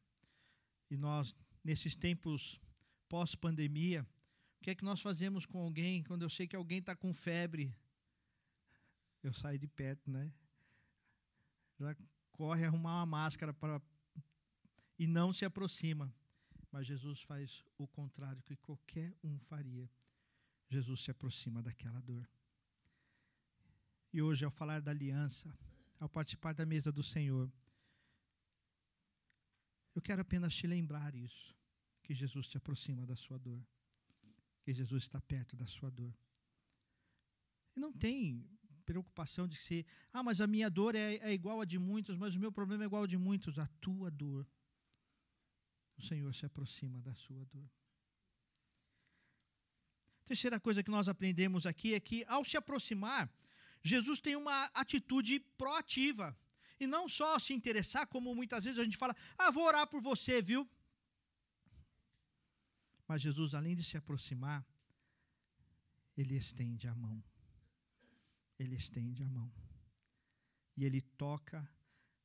E 0.90 0.96
nós, 0.96 1.34
nesses 1.62 1.94
tempos 1.94 2.60
pós-pandemia, 3.08 4.06
o 4.60 4.64
que 4.64 4.70
é 4.70 4.74
que 4.74 4.84
nós 4.84 5.00
fazemos 5.00 5.46
com 5.46 5.58
alguém 5.58 6.02
quando 6.02 6.22
eu 6.22 6.30
sei 6.30 6.46
que 6.46 6.56
alguém 6.56 6.78
está 6.78 6.96
com 6.96 7.12
febre? 7.12 7.74
Eu 9.22 9.32
saio 9.32 9.58
de 9.58 9.66
perto, 9.66 10.10
né? 10.10 10.32
Já 11.78 11.96
corre 12.32 12.64
arrumar 12.64 12.96
uma 12.96 13.06
máscara 13.06 13.52
para 13.52 13.80
e 14.98 15.06
não 15.06 15.32
se 15.32 15.44
aproxima. 15.44 16.12
Mas 16.72 16.86
Jesus 16.86 17.22
faz 17.22 17.64
o 17.78 17.86
contrário 17.86 18.42
que 18.42 18.56
qualquer 18.56 19.14
um 19.22 19.38
faria. 19.38 19.90
Jesus 20.68 21.00
se 21.00 21.10
aproxima 21.10 21.62
daquela 21.62 22.00
dor. 22.00 22.28
E 24.12 24.20
hoje, 24.20 24.44
ao 24.44 24.50
falar 24.50 24.80
da 24.80 24.90
aliança, 24.90 25.56
ao 26.00 26.08
participar 26.08 26.54
da 26.54 26.66
mesa 26.66 26.90
do 26.90 27.02
Senhor, 27.02 27.52
eu 29.94 30.02
quero 30.02 30.22
apenas 30.22 30.54
te 30.54 30.66
lembrar 30.66 31.14
isso, 31.14 31.54
que 32.02 32.14
Jesus 32.14 32.48
te 32.48 32.56
aproxima 32.56 33.06
da 33.06 33.16
sua 33.16 33.38
dor 33.38 33.64
que 34.66 34.74
Jesus 34.74 35.04
está 35.04 35.20
perto 35.20 35.54
da 35.56 35.64
sua 35.64 35.88
dor. 35.92 36.12
E 37.76 37.78
não 37.78 37.92
tem 37.92 38.44
preocupação 38.84 39.46
de 39.46 39.56
ser, 39.56 39.86
ah, 40.12 40.24
mas 40.24 40.40
a 40.40 40.46
minha 40.48 40.68
dor 40.68 40.96
é, 40.96 41.14
é 41.18 41.32
igual 41.32 41.60
a 41.60 41.64
de 41.64 41.78
muitos, 41.78 42.16
mas 42.16 42.34
o 42.34 42.40
meu 42.40 42.50
problema 42.50 42.82
é 42.82 42.86
igual 42.86 43.04
a 43.04 43.06
de 43.06 43.16
muitos. 43.16 43.60
A 43.60 43.68
tua 43.80 44.10
dor 44.10 44.44
o 45.96 46.02
Senhor 46.02 46.34
se 46.34 46.44
aproxima 46.44 47.00
da 47.00 47.14
sua 47.14 47.44
dor. 47.44 47.70
Terceira 50.24 50.58
coisa 50.58 50.82
que 50.82 50.90
nós 50.90 51.08
aprendemos 51.08 51.64
aqui 51.64 51.94
é 51.94 52.00
que, 52.00 52.24
ao 52.26 52.44
se 52.44 52.56
aproximar, 52.56 53.32
Jesus 53.84 54.18
tem 54.18 54.34
uma 54.34 54.64
atitude 54.74 55.38
proativa. 55.56 56.36
E 56.80 56.88
não 56.88 57.08
só 57.08 57.38
se 57.38 57.54
interessar, 57.54 58.08
como 58.08 58.34
muitas 58.34 58.64
vezes 58.64 58.80
a 58.80 58.84
gente 58.84 58.96
fala, 58.96 59.16
ah, 59.38 59.52
vou 59.52 59.64
orar 59.64 59.86
por 59.86 60.02
você, 60.02 60.42
viu? 60.42 60.68
Mas 63.06 63.22
Jesus, 63.22 63.54
além 63.54 63.76
de 63.76 63.84
se 63.84 63.96
aproximar, 63.96 64.66
ele 66.16 66.34
estende 66.36 66.88
a 66.88 66.94
mão. 66.94 67.22
Ele 68.58 68.74
estende 68.74 69.22
a 69.22 69.28
mão. 69.28 69.52
E 70.76 70.84
ele 70.84 71.00
toca 71.00 71.68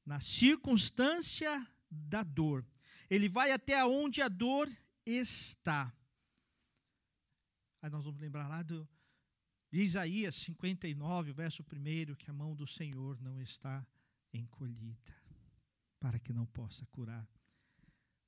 na 0.06 0.20
circunstância 0.20 1.68
da 1.90 2.24
dor. 2.24 2.66
Ele 3.10 3.28
vai 3.28 3.52
até 3.52 3.84
onde 3.86 4.22
a 4.22 4.28
dor 4.28 4.70
está. 5.06 5.94
Aí 7.82 7.90
nós 7.90 8.06
vamos 8.06 8.20
lembrar 8.20 8.48
lá 8.48 8.62
do, 8.62 8.88
de 9.72 9.82
Isaías 9.82 10.36
59, 10.36 11.34
verso 11.34 11.64
1, 11.64 12.16
que 12.16 12.30
a 12.30 12.34
mão 12.34 12.56
do 12.56 12.68
Senhor 12.68 13.20
não 13.22 13.42
está 13.42 13.86
encolhida, 14.34 15.14
para 16.00 16.20
que 16.20 16.32
não 16.32 16.46
possa 16.46 16.86
curar, 16.88 17.28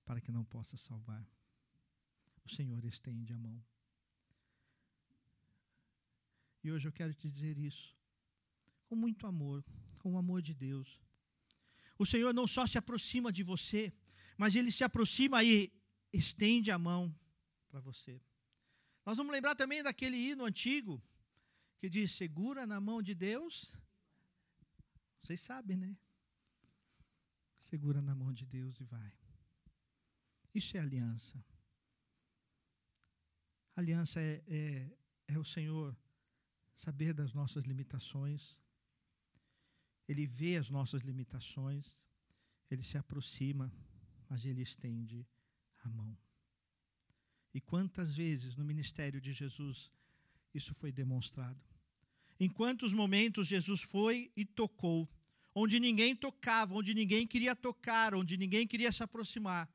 para 0.05 0.19
que 0.19 0.31
não 0.31 0.43
possa 0.43 0.75
salvar. 0.75 1.25
O 2.45 2.50
Senhor 2.50 2.83
estende 2.85 3.33
a 3.33 3.38
mão. 3.38 3.63
E 6.63 6.71
hoje 6.71 6.88
eu 6.88 6.91
quero 6.91 7.13
te 7.13 7.29
dizer 7.29 7.57
isso, 7.57 7.95
com 8.85 8.95
muito 8.95 9.27
amor, 9.27 9.63
com 10.00 10.13
o 10.13 10.17
amor 10.17 10.41
de 10.41 10.53
Deus. 10.53 11.01
O 11.97 12.05
Senhor 12.05 12.33
não 12.33 12.47
só 12.47 12.65
se 12.65 12.77
aproxima 12.77 13.31
de 13.31 13.43
você, 13.43 13.93
mas 14.38 14.55
Ele 14.55 14.71
se 14.71 14.83
aproxima 14.83 15.43
e 15.43 15.71
estende 16.12 16.71
a 16.71 16.77
mão 16.77 17.13
para 17.67 17.79
você. 17.79 18.21
Nós 19.05 19.17
vamos 19.17 19.33
lembrar 19.33 19.55
também 19.55 19.83
daquele 19.83 20.15
hino 20.15 20.45
antigo 20.45 21.03
que 21.77 21.89
diz: 21.89 22.13
segura 22.13 22.65
na 22.65 22.79
mão 22.79 23.01
de 23.01 23.13
Deus. 23.13 23.77
Vocês 25.19 25.41
sabem, 25.41 25.75
né? 25.77 25.97
Segura 27.59 28.01
na 28.01 28.15
mão 28.15 28.31
de 28.31 28.45
Deus 28.45 28.79
e 28.79 28.83
vai. 28.83 29.13
Isso 30.53 30.77
é 30.77 30.79
aliança. 30.79 31.43
Aliança 33.75 34.19
é, 34.19 34.43
é, 34.47 34.91
é 35.27 35.39
o 35.39 35.43
Senhor 35.43 35.95
saber 36.75 37.13
das 37.13 37.33
nossas 37.33 37.63
limitações. 37.63 38.55
Ele 40.07 40.27
vê 40.27 40.57
as 40.57 40.69
nossas 40.69 41.01
limitações. 41.01 41.97
Ele 42.69 42.83
se 42.83 42.97
aproxima, 42.97 43.71
mas 44.29 44.45
ele 44.45 44.61
estende 44.61 45.27
a 45.83 45.89
mão. 45.89 46.17
E 47.53 47.61
quantas 47.61 48.15
vezes 48.15 48.55
no 48.55 48.65
ministério 48.65 49.21
de 49.21 49.31
Jesus 49.31 49.91
isso 50.53 50.73
foi 50.73 50.91
demonstrado? 50.91 51.61
Em 52.39 52.49
quantos 52.49 52.91
momentos 52.93 53.47
Jesus 53.47 53.83
foi 53.83 54.31
e 54.35 54.43
tocou, 54.43 55.07
onde 55.53 55.79
ninguém 55.79 56.15
tocava, 56.15 56.73
onde 56.73 56.93
ninguém 56.93 57.27
queria 57.27 57.55
tocar, 57.55 58.15
onde 58.15 58.37
ninguém 58.37 58.67
queria 58.67 58.91
se 58.91 59.03
aproximar, 59.03 59.71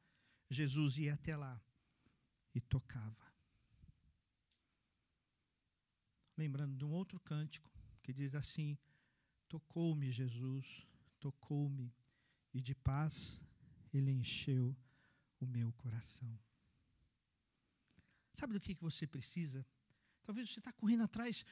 Jesus 0.51 0.99
ia 0.99 1.15
até 1.15 1.37
lá 1.37 1.61
e 2.55 2.61
tocava. 2.61 3.28
Lembrando 6.39 6.77
de 6.77 6.85
um 6.85 6.93
outro 6.93 7.19
cântico 7.19 7.69
que 8.01 8.13
diz 8.13 8.33
assim: 8.33 8.79
Tocou-me 9.49 10.13
Jesus, 10.13 10.87
tocou-me, 11.19 11.93
e 12.55 12.61
de 12.61 12.77
paz 12.77 13.43
ele 13.93 14.13
encheu 14.13 14.77
o 15.41 15.47
meu 15.47 15.73
coração. 15.73 16.39
Sabe 18.35 18.53
do 18.53 18.61
que, 18.61 18.73
que 18.73 18.83
você 18.83 19.05
precisa? 19.05 19.67
Talvez 20.23 20.49
você 20.49 20.61
está 20.61 20.73
correndo 20.73 21.03
atrás 21.03 21.45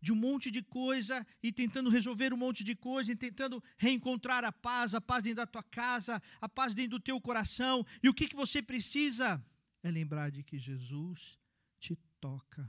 de 0.00 0.10
um 0.10 0.16
monte 0.16 0.50
de 0.50 0.60
coisa 0.60 1.24
e 1.40 1.52
tentando 1.52 1.88
resolver 1.88 2.32
um 2.32 2.36
monte 2.36 2.64
de 2.64 2.74
coisa 2.74 3.12
e 3.12 3.14
tentando 3.14 3.62
reencontrar 3.78 4.42
a 4.42 4.50
paz, 4.50 4.92
a 4.92 5.00
paz 5.00 5.22
dentro 5.22 5.36
da 5.36 5.46
tua 5.46 5.62
casa, 5.62 6.20
a 6.40 6.48
paz 6.48 6.74
dentro 6.74 6.98
do 6.98 7.00
teu 7.00 7.20
coração. 7.20 7.86
E 8.02 8.08
o 8.08 8.14
que, 8.14 8.26
que 8.26 8.34
você 8.34 8.60
precisa? 8.60 9.40
É 9.84 9.90
lembrar 9.90 10.32
de 10.32 10.42
que 10.42 10.58
Jesus 10.58 11.38
te 11.78 11.94
toca. 12.20 12.68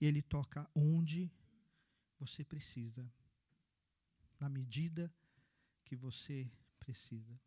E 0.00 0.06
Ele 0.06 0.22
toca 0.22 0.68
onde 0.74 1.32
você 2.18 2.44
precisa, 2.44 3.10
na 4.38 4.48
medida 4.48 5.12
que 5.84 5.96
você 5.96 6.50
precisa. 6.78 7.38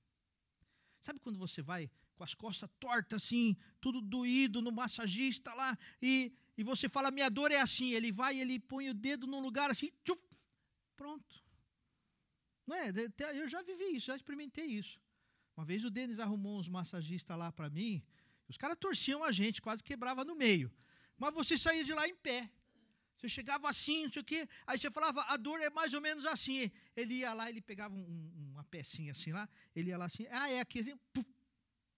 Sabe 1.02 1.20
quando 1.20 1.38
você 1.38 1.62
vai 1.62 1.90
com 2.16 2.24
as 2.24 2.34
costas 2.34 2.70
tortas 2.80 3.24
assim, 3.24 3.56
tudo 3.80 4.02
doído 4.02 4.62
no 4.62 4.72
massagista 4.72 5.54
lá, 5.54 5.78
e, 6.02 6.34
e 6.58 6.64
você 6.64 6.90
fala, 6.90 7.12
minha 7.12 7.30
dor 7.30 7.50
é 7.50 7.62
assim, 7.62 7.92
ele 7.94 8.12
vai 8.12 8.36
e 8.36 8.42
ele 8.42 8.60
põe 8.60 8.90
o 8.90 8.94
dedo 8.94 9.26
num 9.26 9.40
lugar 9.40 9.72
assim, 9.72 9.90
tchup, 10.04 10.22
pronto. 10.98 11.42
Não 12.68 12.76
é? 12.76 12.92
Eu 13.36 13.48
já 13.48 13.62
vivi 13.62 13.96
isso, 13.96 14.08
já 14.08 14.18
experimentei 14.18 14.66
isso. 14.66 15.00
Uma 15.56 15.66
vez 15.66 15.86
o 15.86 15.90
Denis 15.90 16.20
arrumou 16.20 16.60
uns 16.60 16.68
massagistas 16.68 17.38
lá 17.38 17.52
para 17.54 17.70
mim, 17.70 18.04
os 18.50 18.58
caras 18.58 18.78
torciam 18.78 19.24
a 19.24 19.32
gente, 19.32 19.62
quase 19.62 19.82
quebrava 19.82 20.26
no 20.26 20.36
meio. 20.36 20.70
Mas 21.20 21.34
você 21.34 21.58
saía 21.58 21.84
de 21.84 21.94
lá 21.94 22.08
em 22.08 22.16
pé. 22.16 22.50
Você 23.18 23.28
chegava 23.28 23.70
assim, 23.70 24.04
não 24.06 24.12
sei 24.14 24.22
o 24.22 24.26
quê, 24.26 24.48
aí 24.66 24.80
você 24.80 24.90
falava, 24.90 25.22
a 25.24 25.36
dor 25.36 25.60
é 25.60 25.70
mais 25.70 25.94
ou 25.94 26.00
menos 26.00 26.26
assim. 26.26 26.72
Ele 26.96 27.16
ia 27.16 27.34
lá, 27.34 27.50
ele 27.50 27.62
pegava 27.62 27.94
um, 27.94 28.52
uma 28.52 28.64
pecinha 28.64 29.12
assim 29.12 29.34
lá, 29.34 29.48
ele 29.76 29.90
ia 29.90 29.98
lá 29.98 30.06
assim, 30.06 30.26
ah, 30.32 30.50
é 30.50 30.62
aqui, 30.62 30.80
assim, 30.80 30.98
puf, 31.12 31.28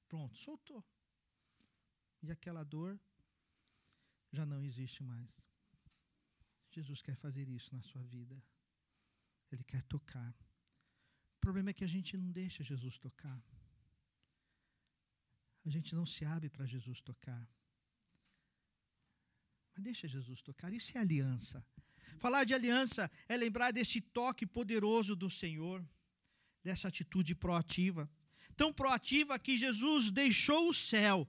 pronto, 0.08 0.36
soltou. 0.40 0.84
E 2.24 2.32
aquela 2.32 2.64
dor 2.64 3.00
já 4.32 4.48
não 4.48 4.64
existe 4.64 5.04
mais. 5.04 5.30
Jesus 6.72 7.02
quer 7.04 7.16
fazer 7.16 7.48
isso 7.48 7.74
na 7.76 7.82
sua 7.84 8.04
vida. 8.04 8.42
Ele 9.52 9.64
quer 9.64 9.84
tocar. 9.84 10.34
O 11.36 11.40
problema 11.40 11.70
é 11.70 11.74
que 11.74 11.84
a 11.84 11.88
gente 11.88 12.18
não 12.18 12.32
deixa 12.32 12.64
Jesus 12.64 12.98
tocar. 12.98 13.40
A 15.66 15.70
gente 15.70 15.94
não 15.94 16.06
se 16.06 16.26
abre 16.26 16.50
para 16.50 16.66
Jesus 16.66 17.02
tocar. 17.02 17.48
Mas 19.74 19.84
deixa 19.84 20.08
Jesus 20.08 20.42
tocar. 20.42 20.74
Isso 20.74 20.98
é 20.98 21.02
aliança. 21.02 21.66
Falar 22.18 22.44
de 22.44 22.54
aliança 22.54 23.10
é 23.28 23.38
lembrar 23.38 23.72
desse 23.72 24.02
toque 24.02 24.46
poderoso 24.46 25.16
do 25.16 25.30
Senhor, 25.30 25.86
dessa 26.64 26.88
atitude 26.88 27.34
proativa. 27.34 28.10
Tão 28.56 28.74
proativa 28.74 29.40
que 29.40 29.58
Jesus 29.58 30.12
deixou 30.12 30.70
o 30.70 30.74
céu 30.74 31.28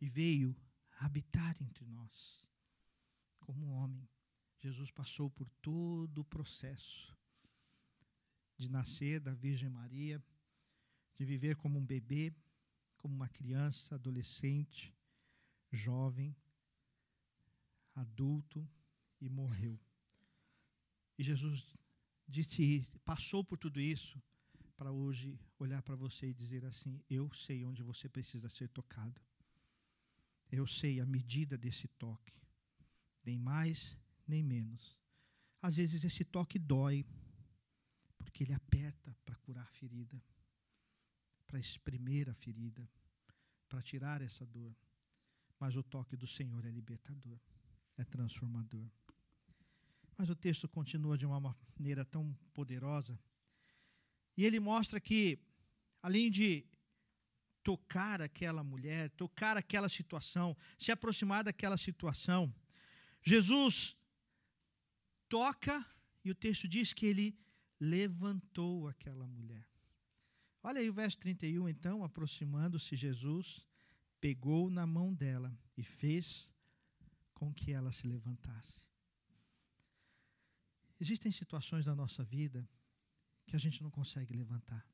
e 0.00 0.08
veio 0.08 0.56
habitar 0.98 1.56
entre 1.60 1.86
nós. 1.86 2.44
Como 3.40 3.68
homem, 3.68 4.08
Jesus 4.58 4.90
passou 4.90 5.30
por 5.30 5.48
todo 5.62 6.18
o 6.18 6.24
processo 6.24 7.16
de 8.56 8.68
nascer 8.68 9.20
da 9.20 9.32
Virgem 9.32 9.70
Maria, 9.70 10.22
de 11.16 11.24
viver 11.24 11.56
como 11.56 11.78
um 11.78 11.84
bebê, 11.84 12.34
como 12.98 13.14
uma 13.14 13.28
criança, 13.28 13.94
adolescente, 13.94 14.94
jovem 15.72 16.36
adulto 17.94 18.68
e 19.20 19.28
morreu. 19.28 19.78
E 21.18 21.22
Jesus 21.22 21.76
disse, 22.26 22.84
passou 23.04 23.44
por 23.44 23.58
tudo 23.58 23.80
isso 23.80 24.20
para 24.76 24.90
hoje 24.90 25.38
olhar 25.58 25.82
para 25.82 25.94
você 25.94 26.28
e 26.28 26.34
dizer 26.34 26.64
assim: 26.64 27.02
Eu 27.10 27.30
sei 27.34 27.64
onde 27.66 27.82
você 27.82 28.08
precisa 28.08 28.48
ser 28.48 28.68
tocado. 28.68 29.20
Eu 30.50 30.66
sei 30.66 31.00
a 31.00 31.06
medida 31.06 31.58
desse 31.58 31.86
toque, 31.86 32.32
nem 33.22 33.38
mais 33.38 33.98
nem 34.26 34.42
menos. 34.42 34.98
Às 35.60 35.76
vezes 35.76 36.02
esse 36.02 36.24
toque 36.24 36.58
dói, 36.58 37.04
porque 38.16 38.44
ele 38.44 38.54
aperta 38.54 39.14
para 39.24 39.36
curar 39.36 39.64
a 39.64 39.72
ferida, 39.72 40.22
para 41.46 41.58
espremer 41.58 42.30
a 42.30 42.34
ferida, 42.34 42.88
para 43.68 43.82
tirar 43.82 44.22
essa 44.22 44.46
dor. 44.46 44.74
Mas 45.58 45.76
o 45.76 45.82
toque 45.82 46.16
do 46.16 46.26
Senhor 46.26 46.64
é 46.64 46.70
libertador 46.70 47.38
é 47.96 48.04
transformador. 48.04 48.88
Mas 50.16 50.28
o 50.28 50.36
texto 50.36 50.68
continua 50.68 51.16
de 51.16 51.24
uma 51.24 51.40
maneira 51.40 52.04
tão 52.04 52.36
poderosa. 52.52 53.18
E 54.36 54.44
ele 54.44 54.60
mostra 54.60 55.00
que, 55.00 55.38
além 56.02 56.30
de 56.30 56.66
tocar 57.62 58.20
aquela 58.20 58.62
mulher, 58.62 59.10
tocar 59.10 59.56
aquela 59.56 59.88
situação, 59.88 60.56
se 60.78 60.90
aproximar 60.92 61.44
daquela 61.44 61.76
situação, 61.76 62.54
Jesus 63.22 63.96
toca, 65.28 65.84
e 66.24 66.30
o 66.30 66.34
texto 66.34 66.66
diz 66.68 66.92
que 66.92 67.06
ele 67.06 67.38
levantou 67.78 68.88
aquela 68.88 69.26
mulher. 69.26 69.66
Olha 70.62 70.80
aí 70.80 70.90
o 70.90 70.92
verso 70.92 71.18
31, 71.18 71.68
então, 71.68 72.04
aproximando-se 72.04 72.94
Jesus, 72.94 73.66
pegou 74.20 74.68
na 74.68 74.86
mão 74.86 75.14
dela 75.14 75.58
e 75.76 75.82
fez 75.82 76.52
com 77.40 77.48
que 77.58 77.72
ela 77.72 77.92
se 77.98 78.06
levantasse. 78.06 78.78
Existem 81.04 81.32
situações 81.32 81.84
na 81.86 81.94
nossa 82.02 82.22
vida 82.22 82.60
que 83.46 83.56
a 83.56 83.62
gente 83.64 83.82
não 83.84 83.90
consegue 83.90 84.32
levantar. 84.42 84.84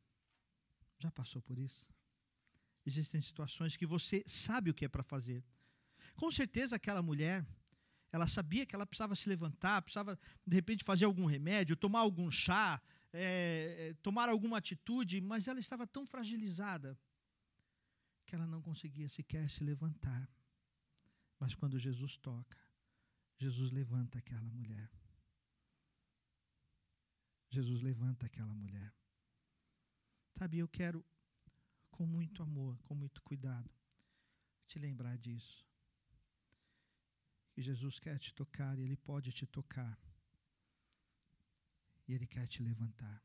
Já 1.04 1.10
passou 1.10 1.42
por 1.42 1.58
isso? 1.58 1.84
existem 2.86 3.20
situações 3.20 3.76
que 3.76 3.84
você 3.84 4.22
sabe 4.26 4.70
o 4.70 4.74
que 4.74 4.84
é 4.84 4.88
para 4.88 5.02
fazer. 5.02 5.44
Com 6.14 6.30
certeza 6.30 6.76
aquela 6.76 7.02
mulher, 7.02 7.44
ela 8.12 8.28
sabia 8.28 8.64
que 8.64 8.74
ela 8.74 8.86
precisava 8.86 9.16
se 9.16 9.28
levantar, 9.28 9.82
precisava 9.82 10.18
de 10.46 10.54
repente 10.54 10.84
fazer 10.84 11.04
algum 11.04 11.26
remédio, 11.26 11.76
tomar 11.76 12.00
algum 12.00 12.30
chá, 12.30 12.80
é, 13.12 13.94
tomar 14.02 14.28
alguma 14.28 14.58
atitude, 14.58 15.20
mas 15.20 15.48
ela 15.48 15.58
estava 15.58 15.86
tão 15.86 16.06
fragilizada 16.06 16.98
que 18.24 18.34
ela 18.34 18.46
não 18.46 18.62
conseguia 18.62 19.08
sequer 19.08 19.50
se 19.50 19.64
levantar. 19.64 20.30
Mas 21.38 21.54
quando 21.54 21.78
Jesus 21.78 22.16
toca, 22.16 22.58
Jesus 23.38 23.70
levanta 23.70 24.18
aquela 24.18 24.50
mulher. 24.50 24.90
Jesus 27.50 27.82
levanta 27.82 28.26
aquela 28.26 28.54
mulher. 28.54 28.94
Sabe, 30.32 30.58
eu 30.58 30.68
quero, 30.68 31.04
com 31.90 32.06
muito 32.06 32.42
amor, 32.42 32.78
com 32.82 32.94
muito 32.94 33.22
cuidado, 33.22 33.70
te 34.66 34.78
lembrar 34.78 35.16
disso. 35.16 35.64
Que 37.52 37.62
Jesus 37.62 37.98
quer 37.98 38.18
te 38.18 38.34
tocar 38.34 38.78
e 38.78 38.82
Ele 38.82 38.96
pode 38.96 39.32
te 39.32 39.46
tocar. 39.46 39.98
E 42.06 42.12
Ele 42.12 42.26
quer 42.26 42.46
te 42.46 42.62
levantar. 42.62 43.22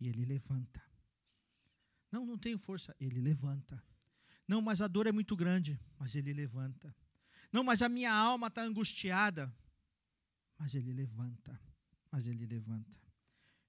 E 0.00 0.08
Ele 0.08 0.24
levanta. 0.24 0.82
Não, 2.10 2.24
não 2.24 2.38
tenho 2.38 2.58
força. 2.58 2.96
Ele 2.98 3.20
levanta. 3.20 3.82
Não, 4.48 4.62
mas 4.62 4.80
a 4.80 4.88
dor 4.88 5.06
é 5.06 5.12
muito 5.12 5.36
grande. 5.36 5.78
Mas 5.98 6.14
Ele 6.14 6.32
levanta. 6.32 6.94
Não, 7.56 7.64
mas 7.64 7.80
a 7.80 7.88
minha 7.88 8.12
alma 8.12 8.48
está 8.48 8.62
angustiada. 8.62 9.50
Mas 10.58 10.74
Ele 10.74 10.92
levanta. 10.92 11.58
Mas 12.12 12.26
Ele 12.26 12.44
levanta. 12.44 12.94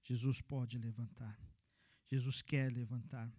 Jesus 0.02 0.42
pode 0.42 0.76
levantar. 0.76 1.40
Jesus 2.06 2.42
quer 2.42 2.70
levantar. 2.70 3.32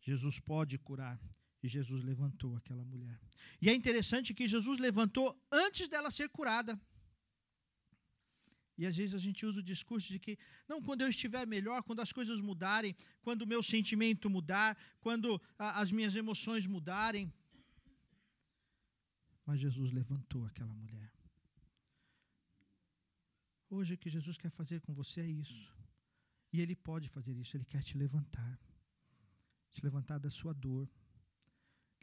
Jesus 0.00 0.40
pode 0.40 0.76
curar. 0.76 1.20
E 1.62 1.68
Jesus 1.68 2.02
levantou 2.02 2.56
aquela 2.56 2.84
mulher. 2.84 3.16
E 3.60 3.70
é 3.70 3.74
interessante 3.76 4.34
que 4.34 4.48
Jesus 4.48 4.80
levantou 4.80 5.40
antes 5.52 5.86
dela 5.86 6.10
ser 6.10 6.28
curada. 6.30 6.76
E 8.76 8.84
às 8.84 8.96
vezes 8.96 9.14
a 9.14 9.20
gente 9.20 9.46
usa 9.46 9.60
o 9.60 9.62
discurso 9.62 10.08
de 10.08 10.18
que, 10.18 10.36
não, 10.68 10.82
quando 10.82 11.02
eu 11.02 11.08
estiver 11.08 11.46
melhor, 11.46 11.80
quando 11.84 12.00
as 12.00 12.10
coisas 12.10 12.40
mudarem, 12.40 12.96
quando 13.22 13.42
o 13.42 13.46
meu 13.46 13.62
sentimento 13.62 14.28
mudar, 14.28 14.76
quando 15.00 15.40
a, 15.56 15.78
as 15.80 15.92
minhas 15.92 16.16
emoções 16.16 16.66
mudarem. 16.66 17.32
Mas 19.44 19.60
Jesus 19.60 19.92
levantou 19.92 20.44
aquela 20.46 20.74
mulher. 20.74 21.12
Hoje 23.68 23.94
o 23.94 23.98
que 23.98 24.10
Jesus 24.10 24.36
quer 24.36 24.50
fazer 24.50 24.80
com 24.80 24.92
você 24.92 25.20
é 25.22 25.26
isso. 25.26 25.74
E 26.52 26.60
Ele 26.60 26.76
pode 26.76 27.08
fazer 27.08 27.34
isso, 27.34 27.56
Ele 27.56 27.64
quer 27.64 27.82
te 27.82 27.96
levantar. 27.96 28.60
Te 29.70 29.82
levantar 29.82 30.18
da 30.18 30.28
sua 30.28 30.52
dor, 30.52 30.88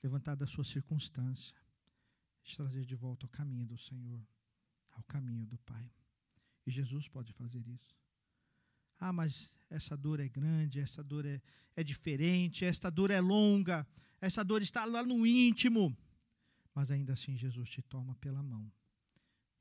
levantar 0.03 0.35
da 0.35 0.47
sua 0.47 0.63
circunstância, 0.63 1.55
te 2.43 2.55
trazer 2.55 2.83
de 2.83 2.95
volta 2.95 3.25
ao 3.25 3.29
caminho 3.29 3.65
do 3.65 3.77
Senhor, 3.77 4.25
ao 4.91 5.03
caminho 5.03 5.45
do 5.45 5.57
Pai. 5.59 5.91
E 6.65 6.71
Jesus 6.71 7.07
pode 7.07 7.31
fazer 7.33 7.65
isso. 7.67 7.95
Ah, 8.99 9.13
mas 9.13 9.53
essa 9.69 9.95
dor 9.95 10.19
é 10.19 10.27
grande, 10.27 10.79
essa 10.79 11.03
dor 11.03 11.25
é, 11.25 11.41
é 11.75 11.83
diferente, 11.83 12.65
esta 12.65 12.89
dor 12.89 13.11
é 13.11 13.21
longa, 13.21 13.87
essa 14.19 14.43
dor 14.43 14.61
está 14.61 14.83
lá 14.85 15.03
no 15.03 15.25
íntimo. 15.25 15.95
Mas 16.79 16.91
ainda 16.91 17.11
assim, 17.11 17.35
Jesus 17.35 17.69
te 17.69 17.81
toma 17.81 18.15
pela 18.15 18.41
mão 18.41 18.71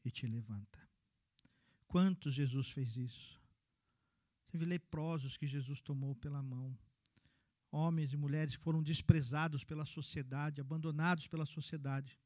e 0.04 0.08
te 0.08 0.24
levanta. 0.24 0.78
Quantos 1.88 2.32
Jesus 2.32 2.70
fez 2.70 2.96
isso? 2.96 3.42
Teve 4.46 4.64
leprosos 4.64 5.36
que 5.36 5.44
Jesus 5.44 5.80
tomou 5.80 6.14
pela 6.14 6.40
mão. 6.40 6.78
Homens 7.72 8.12
e 8.12 8.16
mulheres 8.16 8.54
que 8.54 8.62
foram 8.62 8.80
desprezados 8.80 9.64
pela 9.64 9.84
sociedade, 9.84 10.60
abandonados 10.60 11.26
pela 11.26 11.44
sociedade. 11.44 12.16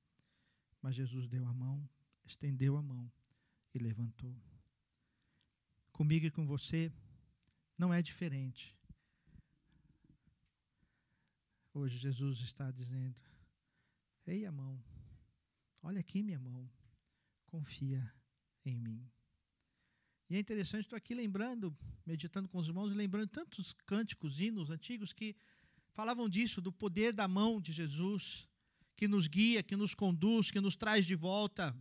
Mas 0.83 0.95
Jesus 0.95 1.27
deu 1.27 1.47
a 1.47 1.55
mão, 1.55 1.89
estendeu 2.27 2.77
a 2.77 2.83
mão 2.83 3.11
e 3.73 3.79
levantou. 3.79 4.37
Comigo 5.91 6.27
e 6.27 6.31
com 6.31 6.45
você 6.45 6.93
não 7.79 7.95
é 7.95 8.03
diferente. 8.03 8.77
Hoje 11.73 11.97
Jesus 11.97 12.41
está 12.41 12.71
dizendo: 12.71 13.32
Ei, 14.27 14.47
a 14.47 14.53
mão, 14.53 14.83
olha 15.83 16.01
aqui 16.01 16.23
minha 16.23 16.39
mão, 16.39 16.71
confia 17.47 18.13
em 18.65 18.79
mim. 18.79 19.11
E 20.31 20.37
é 20.37 20.39
interessante, 20.39 20.85
estou 20.85 20.97
aqui 20.97 21.15
lembrando, 21.15 21.77
meditando 22.07 22.49
com 22.49 22.59
os 22.59 22.67
irmãos 22.67 22.93
e 22.93 22.95
lembrando 22.95 23.29
tantos 23.29 23.73
cânticos, 23.85 24.41
hinos 24.41 24.71
antigos 24.71 25.13
que 25.13 25.37
falavam 25.93 26.29
disso, 26.29 26.61
do 26.61 26.73
poder 26.73 27.13
da 27.13 27.29
mão 27.29 27.61
de 27.61 27.73
Jesus, 27.73 28.49
que 28.97 29.07
nos 29.07 29.27
guia, 29.27 29.63
que 29.63 29.77
nos 29.77 29.95
conduz, 29.95 30.51
que 30.51 30.61
nos 30.61 30.77
traz 30.77 31.05
de 31.05 31.15
volta. 31.15 31.77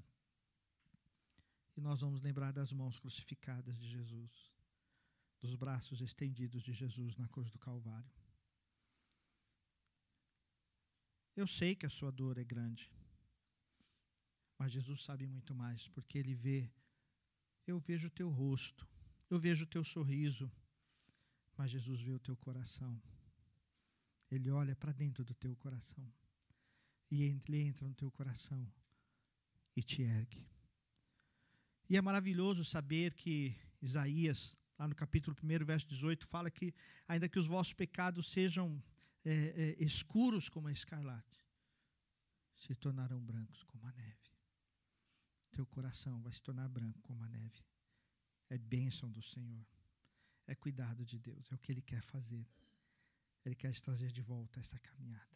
E 1.77 1.81
nós 1.81 2.01
vamos 2.01 2.21
lembrar 2.21 2.51
das 2.51 2.73
mãos 2.73 2.99
crucificadas 2.99 3.77
de 3.79 3.87
Jesus, 3.87 4.51
dos 5.39 5.55
braços 5.55 6.01
estendidos 6.01 6.61
de 6.61 6.73
Jesus 6.73 7.15
na 7.15 7.27
cruz 7.27 7.49
do 7.51 7.59
Calvário. 7.59 8.20
Eu 11.35 11.47
sei 11.47 11.75
que 11.75 11.85
a 11.85 11.89
sua 11.89 12.11
dor 12.11 12.37
é 12.37 12.43
grande, 12.43 12.91
mas 14.57 14.71
Jesus 14.71 15.03
sabe 15.03 15.25
muito 15.27 15.55
mais, 15.55 15.87
porque 15.89 16.17
Ele 16.17 16.35
vê 16.35 16.71
eu 17.65 17.79
vejo 17.79 18.07
o 18.07 18.11
teu 18.11 18.29
rosto, 18.29 18.87
eu 19.29 19.39
vejo 19.39 19.63
o 19.63 19.67
teu 19.67 19.83
sorriso, 19.83 20.51
mas 21.55 21.71
Jesus 21.71 22.01
vê 22.01 22.11
o 22.11 22.19
teu 22.19 22.35
coração. 22.35 23.01
Ele 24.29 24.49
olha 24.49 24.75
para 24.75 24.91
dentro 24.91 25.23
do 25.23 25.33
teu 25.33 25.55
coração. 25.55 26.11
E 27.09 27.23
ele 27.23 27.61
entra 27.61 27.87
no 27.87 27.93
teu 27.93 28.09
coração 28.11 28.65
e 29.75 29.83
te 29.83 30.01
ergue. 30.01 30.47
E 31.89 31.97
é 31.97 32.01
maravilhoso 32.01 32.63
saber 32.63 33.13
que 33.13 33.55
Isaías, 33.81 34.55
lá 34.79 34.87
no 34.87 34.95
capítulo 34.95 35.35
1, 35.43 35.65
verso 35.65 35.87
18, 35.87 36.25
fala 36.25 36.49
que, 36.49 36.73
ainda 37.07 37.27
que 37.27 37.39
os 37.39 37.47
vossos 37.47 37.73
pecados 37.73 38.31
sejam 38.31 38.81
é, 39.23 39.33
é, 39.33 39.83
escuros 39.83 40.49
como 40.49 40.67
a 40.67 40.71
escarlate, 40.71 41.45
se 42.55 42.75
tornarão 42.75 43.19
brancos 43.23 43.63
como 43.63 43.85
a 43.85 43.91
neve 43.91 44.21
teu 45.51 45.65
coração 45.65 46.21
vai 46.21 46.31
se 46.31 46.41
tornar 46.41 46.67
branco 46.69 46.99
como 47.01 47.23
a 47.23 47.27
neve. 47.27 47.63
É 48.49 48.57
bênção 48.57 49.11
do 49.11 49.21
Senhor. 49.21 49.65
É 50.47 50.55
cuidado 50.55 51.05
de 51.05 51.19
Deus. 51.19 51.51
É 51.51 51.55
o 51.55 51.59
que 51.59 51.71
Ele 51.71 51.81
quer 51.81 52.01
fazer. 52.01 52.47
Ele 53.45 53.55
quer 53.55 53.71
te 53.71 53.81
trazer 53.81 54.11
de 54.11 54.21
volta 54.21 54.59
essa 54.59 54.79
caminhada. 54.79 55.27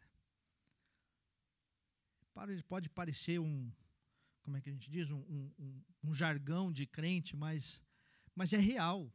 Pode 2.68 2.90
parecer 2.90 3.40
um, 3.40 3.72
como 4.42 4.58
é 4.58 4.62
que 4.62 4.70
a 4.70 4.74
gente 4.74 4.90
diz, 4.90 5.10
um, 5.10 5.22
um, 5.58 5.84
um 6.04 6.14
jargão 6.14 6.72
de 6.72 6.86
crente, 6.86 7.36
mas, 7.36 7.82
mas 8.36 8.52
é 8.52 8.58
real. 8.58 9.12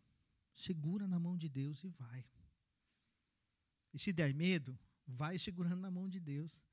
Segura 0.55 1.07
na 1.07 1.19
mão 1.19 1.37
de 1.37 1.49
Deus 1.49 1.85
e 1.85 1.89
vai. 1.89 2.25
E 3.93 3.99
se 3.99 4.13
der 4.13 4.35
medo, 4.35 4.79
vai 5.07 5.39
segurando 5.39 5.81
na 5.81 5.91
mão 5.91 6.09
de 6.09 6.21
Deus. 6.21 6.65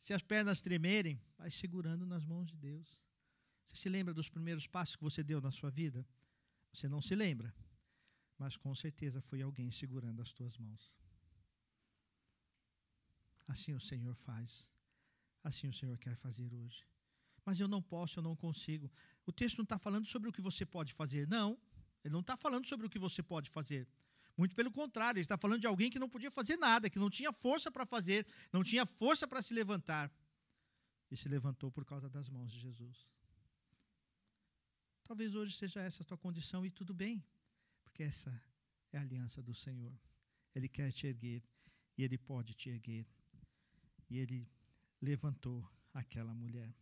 Se 0.00 0.12
as 0.12 0.22
pernas 0.22 0.60
tremerem, 0.60 1.20
vai 1.36 1.50
segurando 1.50 2.06
nas 2.06 2.24
mãos 2.24 2.46
de 2.46 2.56
Deus. 2.56 2.98
Você 3.64 3.76
se 3.76 3.88
lembra 3.88 4.12
dos 4.12 4.28
primeiros 4.28 4.66
passos 4.66 4.96
que 4.96 5.02
você 5.02 5.22
deu 5.22 5.40
na 5.40 5.50
sua 5.50 5.70
vida? 5.70 6.06
Você 6.72 6.88
não 6.88 7.00
se 7.00 7.14
lembra, 7.14 7.54
mas 8.38 8.56
com 8.56 8.74
certeza 8.74 9.20
foi 9.20 9.40
alguém 9.42 9.70
segurando 9.70 10.20
as 10.20 10.32
tuas 10.32 10.58
mãos. 10.58 10.98
Assim 13.46 13.72
o 13.72 13.80
Senhor 13.80 14.14
faz. 14.14 14.70
Assim 15.42 15.68
o 15.68 15.72
Senhor 15.72 15.96
quer 15.98 16.16
fazer 16.16 16.52
hoje. 16.52 16.86
Mas 17.44 17.60
eu 17.60 17.68
não 17.68 17.82
posso, 17.82 18.18
eu 18.18 18.22
não 18.22 18.34
consigo. 18.34 18.90
O 19.26 19.32
texto 19.32 19.58
não 19.58 19.64
está 19.64 19.78
falando 19.78 20.06
sobre 20.06 20.28
o 20.28 20.32
que 20.32 20.40
você 20.40 20.64
pode 20.64 20.92
fazer. 20.92 21.28
Não, 21.28 21.58
ele 22.02 22.12
não 22.12 22.20
está 22.20 22.36
falando 22.36 22.66
sobre 22.66 22.86
o 22.86 22.90
que 22.90 22.98
você 22.98 23.22
pode 23.22 23.50
fazer. 23.50 23.86
Muito 24.36 24.54
pelo 24.54 24.70
contrário, 24.70 25.18
ele 25.18 25.24
está 25.24 25.38
falando 25.38 25.60
de 25.60 25.66
alguém 25.66 25.90
que 25.90 25.98
não 25.98 26.08
podia 26.08 26.30
fazer 26.30 26.56
nada, 26.56 26.90
que 26.90 26.98
não 26.98 27.08
tinha 27.08 27.32
força 27.32 27.70
para 27.70 27.86
fazer, 27.86 28.26
não 28.52 28.64
tinha 28.64 28.84
força 28.84 29.28
para 29.28 29.40
se 29.42 29.54
levantar. 29.54 30.12
E 31.10 31.16
se 31.16 31.28
levantou 31.28 31.70
por 31.70 31.84
causa 31.84 32.08
das 32.08 32.28
mãos 32.28 32.50
de 32.52 32.58
Jesus. 32.58 33.06
Talvez 35.04 35.34
hoje 35.34 35.54
seja 35.56 35.80
essa 35.80 36.02
a 36.02 36.06
tua 36.06 36.18
condição 36.18 36.64
e 36.66 36.70
tudo 36.70 36.92
bem, 36.92 37.22
porque 37.84 38.02
essa 38.02 38.30
é 38.90 38.98
a 38.98 39.02
aliança 39.02 39.42
do 39.42 39.54
Senhor. 39.54 39.96
Ele 40.54 40.68
quer 40.68 40.90
te 40.92 41.06
erguer 41.06 41.42
e 41.96 42.02
ele 42.02 42.18
pode 42.18 42.54
te 42.54 42.70
erguer. 42.70 43.06
E 44.10 44.18
ele 44.18 44.48
levantou 45.00 45.68
aquela 45.92 46.34
mulher. 46.34 46.74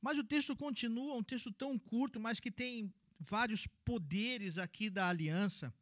Mas 0.00 0.18
o 0.18 0.24
texto 0.24 0.56
continua, 0.56 1.14
um 1.14 1.22
texto 1.22 1.52
tão 1.52 1.78
curto, 1.78 2.18
mas 2.18 2.40
que 2.40 2.50
tem 2.50 2.92
vários 3.20 3.68
poderes 3.84 4.58
aqui 4.58 4.90
da 4.90 5.08
aliança. 5.08 5.72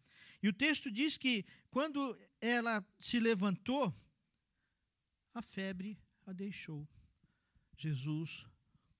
E 0.42 0.48
o 0.48 0.52
texto 0.52 0.90
diz 0.90 1.18
que 1.18 1.44
quando 1.70 2.18
ela 2.40 2.84
se 2.98 3.20
levantou, 3.20 3.94
a 5.34 5.42
febre 5.42 5.98
a 6.26 6.32
deixou. 6.32 6.88
Jesus 7.76 8.46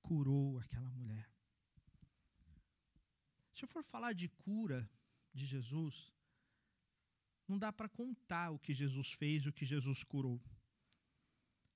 curou 0.03 0.59
aquela 0.59 0.91
mulher. 0.91 1.29
Se 3.55 3.65
eu 3.65 3.69
for 3.69 3.83
falar 3.83 4.13
de 4.13 4.29
cura 4.29 4.89
de 5.35 5.45
Jesus, 5.45 6.13
não 7.47 7.59
dá 7.59 7.73
para 7.73 7.89
contar 7.89 8.51
o 8.51 8.59
que 8.59 8.73
Jesus 8.73 9.13
fez, 9.13 9.47
o 9.47 9.53
que 9.53 9.67
Jesus 9.67 10.05
curou. 10.05 10.41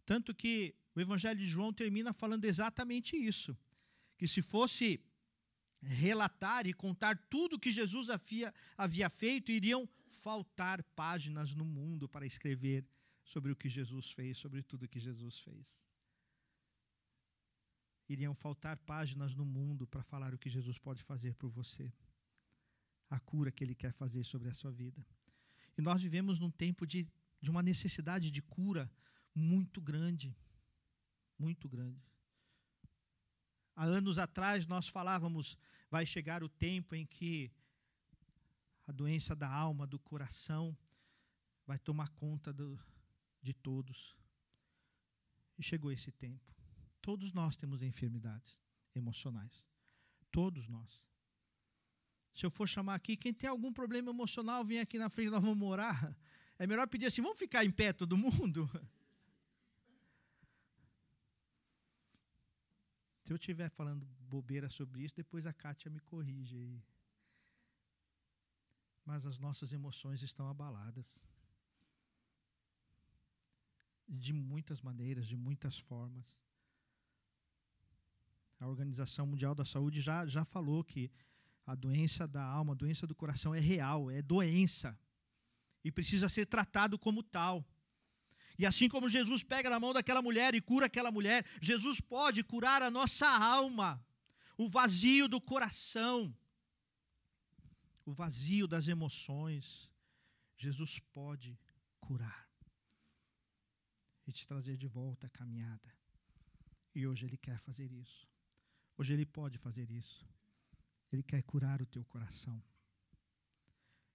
Tanto 0.06 0.34
que 0.34 0.74
o 0.94 1.00
Evangelho 1.00 1.38
de 1.38 1.46
João 1.46 1.72
termina 1.72 2.12
falando 2.12 2.44
exatamente 2.44 3.16
isso: 3.16 3.56
que 4.16 4.28
se 4.28 4.40
fosse 4.40 5.00
relatar 5.84 6.66
e 6.66 6.72
contar 6.72 7.16
tudo 7.28 7.58
que 7.58 7.70
Jesus 7.70 8.10
havia, 8.10 8.52
havia 8.76 9.08
feito, 9.10 9.52
iriam 9.52 9.88
faltar 10.10 10.82
páginas 10.94 11.54
no 11.54 11.64
mundo 11.64 12.08
para 12.08 12.26
escrever 12.26 12.86
sobre 13.24 13.52
o 13.52 13.56
que 13.56 13.68
Jesus 13.68 14.10
fez, 14.10 14.38
sobre 14.38 14.62
tudo 14.62 14.88
que 14.88 15.00
Jesus 15.00 15.38
fez. 15.40 15.86
Iriam 18.08 18.34
faltar 18.34 18.76
páginas 18.78 19.34
no 19.34 19.44
mundo 19.44 19.86
para 19.86 20.02
falar 20.02 20.34
o 20.34 20.38
que 20.38 20.50
Jesus 20.50 20.78
pode 20.78 21.02
fazer 21.02 21.34
por 21.34 21.50
você, 21.50 21.92
a 23.08 23.18
cura 23.18 23.50
que 23.50 23.64
Ele 23.64 23.74
quer 23.74 23.92
fazer 23.92 24.24
sobre 24.24 24.48
a 24.48 24.54
sua 24.54 24.70
vida. 24.70 25.04
E 25.76 25.82
nós 25.82 26.02
vivemos 26.02 26.38
num 26.38 26.50
tempo 26.50 26.86
de, 26.86 27.08
de 27.40 27.50
uma 27.50 27.62
necessidade 27.62 28.30
de 28.30 28.42
cura 28.42 28.90
muito 29.34 29.80
grande 29.80 30.36
muito 31.38 31.68
grande. 31.68 32.13
Há 33.76 33.84
anos 33.84 34.18
atrás 34.18 34.66
nós 34.66 34.88
falávamos, 34.88 35.58
vai 35.90 36.06
chegar 36.06 36.42
o 36.42 36.48
tempo 36.48 36.94
em 36.94 37.04
que 37.04 37.50
a 38.86 38.92
doença 38.92 39.34
da 39.34 39.48
alma, 39.48 39.86
do 39.86 39.98
coração, 39.98 40.76
vai 41.66 41.78
tomar 41.78 42.08
conta 42.10 42.52
do, 42.52 42.78
de 43.42 43.52
todos. 43.52 44.16
E 45.58 45.62
chegou 45.62 45.90
esse 45.90 46.12
tempo. 46.12 46.54
Todos 47.00 47.32
nós 47.32 47.56
temos 47.56 47.82
enfermidades 47.82 48.58
emocionais. 48.94 49.64
Todos 50.30 50.68
nós. 50.68 51.02
Se 52.34 52.44
eu 52.44 52.50
for 52.50 52.68
chamar 52.68 52.96
aqui, 52.96 53.16
quem 53.16 53.32
tem 53.32 53.48
algum 53.48 53.72
problema 53.72 54.10
emocional, 54.10 54.64
vem 54.64 54.80
aqui 54.80 54.98
na 54.98 55.08
frente, 55.08 55.30
nós 55.30 55.42
vamos 55.42 55.58
morar. 55.58 56.16
É 56.56 56.68
melhor 56.68 56.86
pedir 56.86 57.06
assim: 57.06 57.20
vamos 57.20 57.38
ficar 57.38 57.64
em 57.64 57.70
pé 57.70 57.92
todo 57.92 58.16
mundo? 58.16 58.70
Se 63.24 63.32
eu 63.32 63.36
estiver 63.36 63.70
falando 63.70 64.06
bobeira 64.28 64.68
sobre 64.68 65.02
isso, 65.02 65.16
depois 65.16 65.46
a 65.46 65.52
Kátia 65.52 65.90
me 65.90 65.98
corrige 65.98 66.56
aí. 66.56 66.84
Mas 69.02 69.24
as 69.24 69.38
nossas 69.38 69.72
emoções 69.72 70.22
estão 70.22 70.46
abaladas. 70.46 71.24
De 74.06 74.34
muitas 74.34 74.82
maneiras, 74.82 75.26
de 75.26 75.36
muitas 75.38 75.78
formas. 75.78 76.38
A 78.60 78.66
Organização 78.66 79.26
Mundial 79.26 79.54
da 79.54 79.64
Saúde 79.64 80.02
já, 80.02 80.26
já 80.26 80.44
falou 80.44 80.84
que 80.84 81.10
a 81.64 81.74
doença 81.74 82.28
da 82.28 82.44
alma, 82.44 82.74
a 82.74 82.76
doença 82.76 83.06
do 83.06 83.14
coração 83.14 83.54
é 83.54 83.60
real, 83.60 84.10
é 84.10 84.20
doença. 84.20 84.98
E 85.82 85.90
precisa 85.90 86.28
ser 86.28 86.44
tratado 86.44 86.98
como 86.98 87.22
tal. 87.22 87.66
E 88.58 88.64
assim 88.64 88.88
como 88.88 89.08
Jesus 89.08 89.42
pega 89.42 89.68
na 89.68 89.80
mão 89.80 89.92
daquela 89.92 90.22
mulher 90.22 90.54
e 90.54 90.60
cura 90.60 90.86
aquela 90.86 91.10
mulher, 91.10 91.44
Jesus 91.60 92.00
pode 92.00 92.42
curar 92.44 92.82
a 92.82 92.90
nossa 92.90 93.28
alma, 93.28 94.04
o 94.56 94.68
vazio 94.68 95.28
do 95.28 95.40
coração, 95.40 96.34
o 98.04 98.12
vazio 98.12 98.68
das 98.68 98.86
emoções. 98.86 99.90
Jesus 100.56 101.00
pode 101.12 101.58
curar 102.00 102.48
e 104.26 104.32
te 104.32 104.46
trazer 104.46 104.76
de 104.76 104.86
volta 104.86 105.26
a 105.26 105.30
caminhada. 105.30 105.92
E 106.94 107.06
hoje 107.06 107.26
Ele 107.26 107.36
quer 107.36 107.58
fazer 107.58 107.90
isso. 107.90 108.28
Hoje 108.96 109.12
Ele 109.12 109.26
pode 109.26 109.58
fazer 109.58 109.90
isso. 109.90 110.24
Ele 111.12 111.22
quer 111.22 111.42
curar 111.42 111.82
o 111.82 111.86
teu 111.86 112.04
coração, 112.04 112.62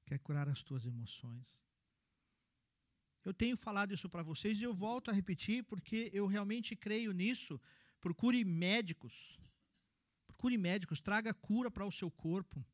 quer 0.06 0.20
curar 0.20 0.50
as 0.50 0.62
tuas 0.62 0.86
emoções. 0.86 1.48
Eu 3.30 3.34
tenho 3.42 3.56
falado 3.56 3.94
isso 3.94 4.10
para 4.10 4.24
vocês 4.24 4.60
e 4.60 4.64
eu 4.64 4.74
volto 4.74 5.12
a 5.12 5.14
repetir 5.14 5.64
porque 5.64 6.10
eu 6.12 6.26
realmente 6.26 6.76
creio 6.76 7.12
nisso. 7.12 7.62
Procure 8.02 8.44
médicos. 8.44 9.14
Procure 10.26 10.58
médicos, 10.58 11.00
traga 11.00 11.32
cura 11.32 11.70
para 11.70 11.86
o 11.86 11.92
seu 11.92 12.10
corpo. 12.10 12.66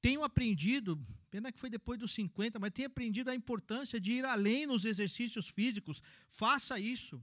Tenho 0.00 0.22
aprendido, 0.22 0.90
pena 1.28 1.50
que 1.50 1.58
foi 1.58 1.68
depois 1.68 1.98
dos 1.98 2.12
50, 2.12 2.60
mas 2.60 2.70
tenho 2.70 2.86
aprendido 2.86 3.30
a 3.30 3.34
importância 3.34 4.00
de 4.00 4.12
ir 4.12 4.24
além 4.24 4.64
nos 4.64 4.84
exercícios 4.84 5.48
físicos. 5.48 6.00
Faça 6.28 6.78
isso. 6.78 7.20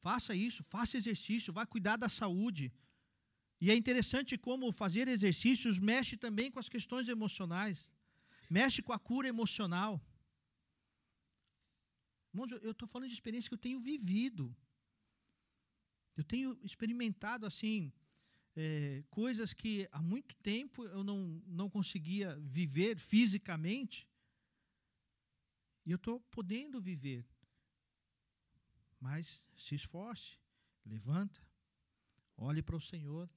Faça 0.00 0.34
isso, 0.34 0.64
faça 0.70 0.96
exercício, 0.96 1.52
vá 1.52 1.66
cuidar 1.66 1.98
da 1.98 2.08
saúde. 2.08 2.72
E 3.60 3.70
é 3.70 3.76
interessante 3.76 4.38
como 4.38 4.72
fazer 4.72 5.06
exercícios 5.06 5.78
mexe 5.78 6.16
também 6.16 6.50
com 6.50 6.58
as 6.58 6.70
questões 6.70 7.08
emocionais, 7.08 7.90
mexe 8.48 8.80
com 8.80 8.94
a 8.94 8.98
cura 8.98 9.28
emocional. 9.28 10.00
Irmãos, 12.32 12.50
eu 12.62 12.70
estou 12.70 12.88
falando 12.88 13.08
de 13.08 13.14
experiência 13.14 13.48
que 13.48 13.54
eu 13.54 13.58
tenho 13.58 13.80
vivido. 13.80 14.56
Eu 16.16 16.24
tenho 16.24 16.58
experimentado 16.62 17.44
assim 17.44 17.92
é, 18.56 19.02
coisas 19.10 19.52
que 19.52 19.88
há 19.92 20.00
muito 20.02 20.34
tempo 20.36 20.84
eu 20.84 21.04
não, 21.04 21.42
não 21.46 21.68
conseguia 21.68 22.36
viver 22.40 22.98
fisicamente. 22.98 24.08
E 25.84 25.90
eu 25.90 25.96
estou 25.96 26.20
podendo 26.20 26.80
viver. 26.80 27.26
Mas 29.00 29.42
se 29.56 29.74
esforce, 29.74 30.38
levanta, 30.86 31.40
olhe 32.36 32.62
para 32.62 32.76
o 32.76 32.80
Senhor, 32.80 33.28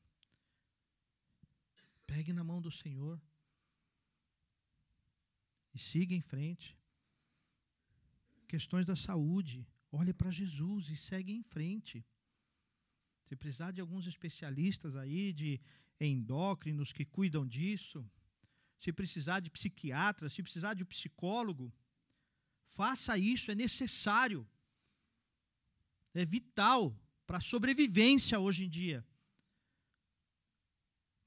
pegue 2.05 2.31
na 2.31 2.43
mão 2.43 2.61
do 2.61 2.71
Senhor 2.71 3.21
e 5.73 5.79
siga 5.79 6.13
em 6.13 6.21
frente 6.21 6.77
questões 8.45 8.85
da 8.85 8.95
saúde, 8.95 9.67
olhe 9.91 10.13
para 10.13 10.31
Jesus 10.31 10.89
e 10.89 10.95
segue 10.95 11.33
em 11.33 11.43
frente. 11.43 12.05
Se 13.25 13.35
precisar 13.35 13.71
de 13.71 13.81
alguns 13.81 14.05
especialistas 14.07 14.95
aí, 14.95 15.33
de 15.33 15.59
endócrinos 15.99 16.93
que 16.93 17.05
cuidam 17.05 17.45
disso, 17.45 18.07
se 18.77 18.91
precisar 18.93 19.39
de 19.39 19.49
psiquiatras, 19.49 20.33
se 20.33 20.43
precisar 20.43 20.73
de 20.73 20.85
psicólogo, 20.85 21.73
faça 22.65 23.17
isso, 23.17 23.51
é 23.51 23.55
necessário. 23.55 24.47
É 26.13 26.25
vital 26.25 26.97
para 27.25 27.37
a 27.37 27.41
sobrevivência 27.41 28.39
hoje 28.39 28.65
em 28.65 28.69
dia. 28.69 29.05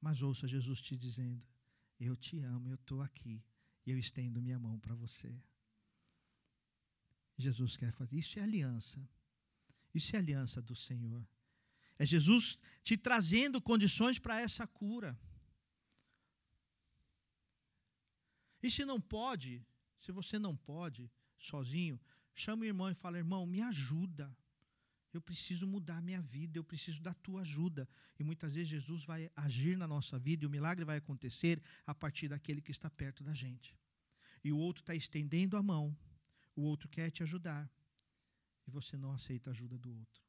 Mas 0.00 0.22
ouça 0.22 0.46
Jesus 0.46 0.80
te 0.80 0.96
dizendo: 0.96 1.46
Eu 1.98 2.16
te 2.16 2.38
amo, 2.40 2.70
eu 2.70 2.76
estou 2.76 3.02
aqui, 3.02 3.42
e 3.84 3.90
eu 3.90 3.98
estendo 3.98 4.40
minha 4.40 4.58
mão 4.58 4.78
para 4.78 4.94
você. 4.94 5.36
Jesus 7.38 7.76
quer 7.76 7.92
fazer. 7.92 8.16
Isso 8.16 8.38
é 8.38 8.42
aliança. 8.42 9.08
Isso 9.94 10.14
é 10.14 10.18
aliança 10.18 10.60
do 10.60 10.74
Senhor. 10.74 11.26
É 11.98 12.04
Jesus 12.04 12.58
te 12.82 12.96
trazendo 12.96 13.60
condições 13.60 14.18
para 14.18 14.40
essa 14.40 14.66
cura. 14.66 15.18
E 18.62 18.70
se 18.70 18.84
não 18.84 19.00
pode, 19.00 19.64
se 20.00 20.10
você 20.10 20.38
não 20.38 20.56
pode 20.56 21.10
sozinho, 21.38 21.98
chama 22.34 22.62
o 22.62 22.66
irmão 22.66 22.90
e 22.90 22.94
fala: 22.94 23.18
irmão, 23.18 23.46
me 23.46 23.62
ajuda. 23.62 24.36
Eu 25.12 25.22
preciso 25.22 25.66
mudar 25.66 26.02
minha 26.02 26.20
vida, 26.20 26.58
eu 26.58 26.64
preciso 26.64 27.00
da 27.00 27.14
tua 27.14 27.40
ajuda. 27.40 27.88
E 28.18 28.22
muitas 28.22 28.54
vezes 28.54 28.68
Jesus 28.68 29.04
vai 29.04 29.30
agir 29.34 29.76
na 29.76 29.86
nossa 29.86 30.18
vida 30.18 30.44
e 30.44 30.46
o 30.46 30.50
milagre 30.50 30.84
vai 30.84 30.98
acontecer 30.98 31.62
a 31.86 31.94
partir 31.94 32.28
daquele 32.28 32.60
que 32.60 32.70
está 32.70 32.90
perto 32.90 33.24
da 33.24 33.32
gente. 33.32 33.74
E 34.44 34.52
o 34.52 34.58
outro 34.58 34.82
está 34.82 34.94
estendendo 34.94 35.56
a 35.56 35.62
mão 35.62 35.96
o 36.58 36.62
outro 36.62 36.88
quer 36.88 37.08
te 37.08 37.22
ajudar 37.22 37.70
e 38.66 38.70
você 38.70 38.96
não 38.96 39.12
aceita 39.12 39.48
a 39.48 39.52
ajuda 39.52 39.78
do 39.78 39.96
outro. 39.96 40.22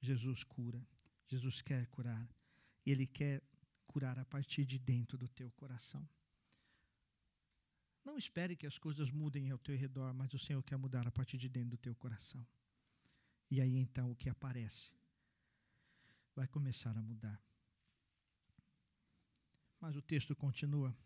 Jesus 0.00 0.44
cura, 0.44 0.86
Jesus 1.26 1.60
quer 1.60 1.84
curar, 1.88 2.28
e 2.86 2.92
Ele 2.92 3.08
quer 3.08 3.42
curar 3.88 4.20
a 4.20 4.24
partir 4.24 4.64
de 4.64 4.78
dentro 4.78 5.18
do 5.18 5.28
teu 5.28 5.50
coração. 5.50 6.08
Não 8.04 8.16
espere 8.16 8.54
que 8.54 8.68
as 8.68 8.78
coisas 8.78 9.10
mudem 9.10 9.50
ao 9.50 9.58
teu 9.58 9.76
redor, 9.76 10.14
mas 10.14 10.32
o 10.32 10.38
Senhor 10.38 10.62
quer 10.62 10.76
mudar 10.76 11.08
a 11.08 11.12
partir 11.12 11.36
de 11.36 11.48
dentro 11.48 11.70
do 11.70 11.76
teu 11.76 11.94
coração. 11.96 12.46
E 13.50 13.60
aí 13.60 13.76
então 13.76 14.12
o 14.12 14.16
que 14.16 14.28
aparece 14.28 14.92
vai 16.36 16.46
começar 16.46 16.96
a 16.96 17.02
mudar. 17.02 17.42
Mas 19.80 19.96
o 19.96 20.02
texto 20.02 20.36
continua 20.36 20.96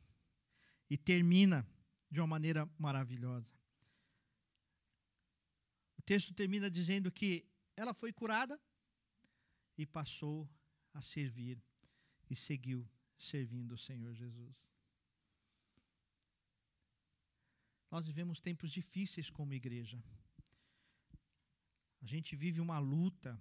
e 0.89 0.97
termina 0.97 1.67
de 2.11 2.21
uma 2.21 2.27
maneira 2.27 2.69
maravilhosa. 2.79 3.51
O 5.99 6.03
texto 6.03 6.33
termina 6.33 6.71
dizendo 6.71 7.11
que 7.11 7.45
ela 7.77 7.93
foi 7.93 8.13
curada 8.13 8.61
e 9.77 9.85
passou 9.85 10.49
a 10.95 11.03
servir 11.03 11.63
e 12.31 12.37
seguiu 12.37 12.89
servindo 13.19 13.73
o 13.73 13.79
Senhor 13.79 14.15
Jesus. 14.15 14.69
Nós 17.91 18.07
vivemos 18.07 18.41
tempos 18.41 18.71
difíceis 18.71 19.31
como 19.31 19.55
igreja. 19.55 20.03
A 22.03 22.07
gente 22.07 22.37
vive 22.37 22.61
uma 22.61 22.79
luta 22.79 23.41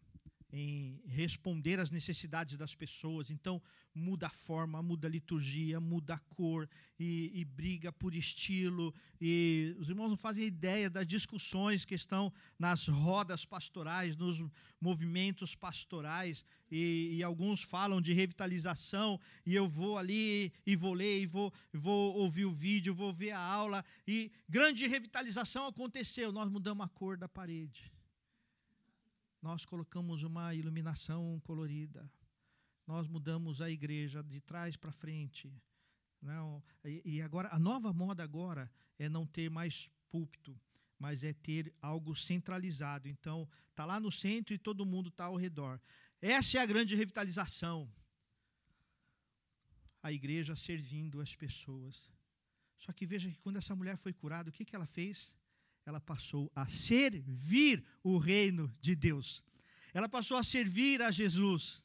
em 0.58 1.02
responder 1.06 1.82
às 1.82 1.92
necessidades 1.92 2.56
das 2.56 2.74
pessoas. 2.74 3.30
Então, 3.30 3.62
muda 3.94 4.28
a 4.28 4.30
forma, 4.30 4.82
muda 4.82 5.06
a 5.06 5.12
liturgia, 5.12 5.82
muda 5.82 6.14
a 6.14 6.20
cor 6.20 6.70
e, 6.98 7.30
e, 7.34 7.44
briga 7.44 7.92
por 7.92 8.16
estilo. 8.16 8.96
E 9.20 9.76
os 9.78 9.90
irmãos 9.90 10.08
não 10.08 10.16
fazem 10.16 10.46
ideia 10.46 10.90
das 10.90 11.06
discussões 11.06 11.84
que 11.84 11.94
estão 11.94 12.32
nas 12.58 12.88
rodas 12.88 13.44
pastorais, 13.44 14.16
nos 14.16 14.42
movimentos 14.80 15.56
pastorais. 15.56 16.46
E, 16.72 17.16
e 17.16 17.24
alguns 17.24 17.62
falam 17.62 18.00
de 18.00 18.14
revitalização. 18.14 19.20
E 19.46 19.54
eu 19.54 19.68
vou 19.68 19.98
ali 19.98 20.54
e 20.66 20.74
vou 20.74 20.94
ler, 20.94 21.22
e 21.22 21.26
vou, 21.26 21.52
vou 21.74 22.16
ouvir 22.16 22.46
o 22.46 22.52
vídeo, 22.52 22.96
vou 22.96 23.12
ver 23.14 23.32
a 23.32 23.40
aula. 23.40 23.84
E 24.08 24.32
grande 24.48 24.88
revitalização 24.88 25.68
aconteceu. 25.68 26.32
Nós 26.32 26.50
mudamos 26.50 26.86
a 26.86 26.88
cor 26.88 27.18
da 27.18 27.28
parede 27.28 27.95
nós 29.46 29.64
colocamos 29.64 30.24
uma 30.24 30.56
iluminação 30.56 31.40
colorida, 31.42 32.12
nós 32.88 33.08
mudamos 33.08 33.62
a 33.62 33.70
igreja 33.70 34.24
de 34.24 34.42
trás 34.42 34.76
para 34.76 34.92
frente. 34.92 35.54
Não, 36.20 36.64
e 36.84 37.22
agora 37.22 37.50
a 37.52 37.60
nova 37.60 37.94
moda 37.94 38.24
agora 38.24 38.72
é 38.98 39.08
não 39.08 39.24
ter 39.24 39.52
mais 39.52 39.88
púlpito, 40.10 40.60
mas 40.98 41.24
é 41.24 41.32
ter 41.32 41.72
algo 41.80 42.16
centralizado. 42.16 43.08
Então, 43.08 43.48
tá 43.76 43.86
lá 43.86 44.00
no 44.00 44.12
centro 44.12 44.52
e 44.56 44.58
todo 44.58 44.84
mundo 44.84 45.10
está 45.10 45.26
ao 45.26 45.36
redor. 45.36 45.80
Essa 46.20 46.58
é 46.58 46.62
a 46.62 46.66
grande 46.66 46.96
revitalização. 46.96 47.88
A 50.02 50.12
igreja 50.12 50.56
servindo 50.56 51.22
as 51.22 51.36
pessoas. 51.36 52.12
Só 52.80 52.92
que 52.92 53.06
veja 53.06 53.30
que 53.30 53.38
quando 53.38 53.58
essa 53.58 53.76
mulher 53.76 53.96
foi 53.96 54.12
curada, 54.12 54.50
o 54.50 54.54
que, 54.54 54.66
que 54.66 54.76
ela 54.76 54.88
fez? 54.88 55.36
Ela 55.86 56.02
passou 56.02 56.52
a 56.56 56.68
servir 56.68 57.86
o 58.04 58.18
reino 58.18 58.74
de 58.82 58.96
Deus. 58.96 59.44
Ela 59.94 60.10
passou 60.10 60.38
a 60.38 60.44
servir 60.44 61.02
a 61.02 61.12
Jesus. 61.12 61.84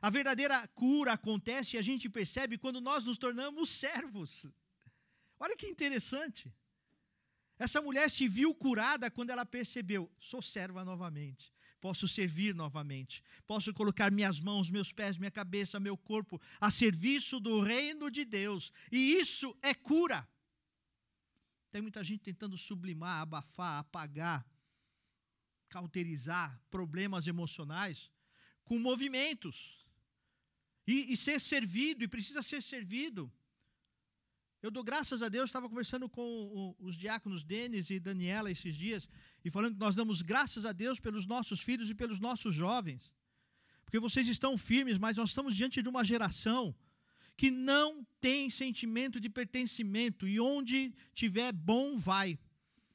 A 0.00 0.10
verdadeira 0.10 0.66
cura 0.68 1.12
acontece 1.12 1.76
e 1.76 1.78
a 1.78 1.82
gente 1.82 2.08
percebe 2.08 2.58
quando 2.58 2.80
nós 2.80 3.04
nos 3.06 3.16
tornamos 3.16 3.70
servos. 3.70 4.46
Olha 5.40 5.56
que 5.56 5.66
interessante. 5.66 6.52
Essa 7.58 7.80
mulher 7.80 8.10
se 8.10 8.28
viu 8.28 8.54
curada 8.54 9.10
quando 9.10 9.30
ela 9.30 9.46
percebeu: 9.46 10.10
sou 10.18 10.42
serva 10.42 10.84
novamente, 10.84 11.52
posso 11.80 12.06
servir 12.08 12.54
novamente, 12.54 13.22
posso 13.46 13.72
colocar 13.72 14.10
minhas 14.10 14.40
mãos, 14.40 14.68
meus 14.68 14.92
pés, 14.92 15.16
minha 15.16 15.30
cabeça, 15.30 15.80
meu 15.80 15.96
corpo 15.96 16.40
a 16.60 16.70
serviço 16.70 17.38
do 17.38 17.60
reino 17.60 18.10
de 18.10 18.24
Deus, 18.24 18.72
e 18.90 19.14
isso 19.14 19.56
é 19.62 19.72
cura. 19.72 20.28
Tem 21.72 21.80
muita 21.80 22.04
gente 22.04 22.20
tentando 22.20 22.56
sublimar, 22.58 23.22
abafar, 23.22 23.78
apagar, 23.78 24.46
cauterizar 25.70 26.60
problemas 26.70 27.26
emocionais 27.26 28.10
com 28.62 28.78
movimentos. 28.78 29.56
E, 30.86 31.12
e 31.12 31.16
ser 31.16 31.40
servido, 31.40 32.04
e 32.04 32.08
precisa 32.08 32.42
ser 32.42 32.62
servido. 32.62 33.32
Eu 34.60 34.70
dou 34.70 34.84
graças 34.84 35.22
a 35.22 35.28
Deus, 35.30 35.48
estava 35.48 35.68
conversando 35.68 36.08
com 36.10 36.22
o, 36.22 36.76
os 36.78 36.94
diáconos 36.94 37.42
Denis 37.42 37.88
e 37.88 37.98
Daniela 37.98 38.50
esses 38.50 38.76
dias, 38.76 39.08
e 39.42 39.50
falando 39.50 39.74
que 39.74 39.80
nós 39.80 39.94
damos 39.94 40.20
graças 40.20 40.66
a 40.66 40.72
Deus 40.72 41.00
pelos 41.00 41.24
nossos 41.24 41.60
filhos 41.60 41.88
e 41.88 41.94
pelos 41.94 42.20
nossos 42.20 42.54
jovens. 42.54 43.14
Porque 43.84 43.98
vocês 43.98 44.28
estão 44.28 44.58
firmes, 44.58 44.98
mas 44.98 45.16
nós 45.16 45.30
estamos 45.30 45.56
diante 45.56 45.82
de 45.82 45.88
uma 45.88 46.04
geração 46.04 46.74
que 47.36 47.50
não 47.50 48.06
tem 48.20 48.50
sentimento 48.50 49.20
de 49.20 49.28
pertencimento 49.28 50.28
e 50.28 50.38
onde 50.38 50.94
tiver 51.14 51.52
bom, 51.52 51.96
vai. 51.96 52.38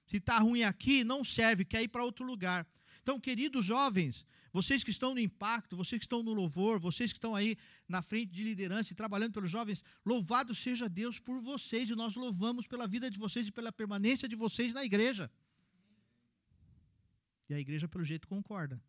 Se 0.08 0.17
está 0.17 0.39
ruim 0.39 0.63
aqui, 0.63 1.04
não 1.04 1.23
serve, 1.23 1.65
quer 1.65 1.84
ir 1.84 1.89
para 1.89 2.04
outro 2.04 2.26
lugar. 2.26 2.65
Então, 3.02 3.19
queridos 3.19 3.65
jovens, 3.65 4.26
vocês 4.52 4.84
que 4.84 4.91
estão 4.91 5.13
no 5.13 5.19
impacto, 5.19 5.76
vocês 5.76 6.00
que 6.00 6.06
estão 6.06 6.23
no 6.23 6.34
louvor, 6.34 6.80
vocês 6.80 7.12
que 7.12 7.17
estão 7.17 7.36
aí 7.36 7.58
na 7.88 8.02
frente 8.02 8.32
de 8.32 8.43
liderança 8.43 8.93
e 8.93 8.95
trabalhando 8.95 9.34
pelos 9.34 9.52
jovens, 9.52 9.84
louvado 10.06 10.56
seja 10.56 10.88
Deus 10.89 11.19
por 11.19 11.41
vocês 11.41 11.89
e 11.89 11.95
nós 11.95 12.15
louvamos 12.15 12.67
pela 12.67 12.88
vida 12.88 13.12
de 13.12 13.19
vocês 13.19 13.47
e 13.47 13.52
pela 13.52 13.71
permanência 13.71 14.28
de 14.28 14.36
vocês 14.36 14.73
na 14.73 14.84
igreja. 14.84 15.30
E 17.50 17.54
a 17.54 17.60
igreja, 17.60 17.88
pelo 17.88 18.04
jeito, 18.04 18.28
concorda. 18.28 18.82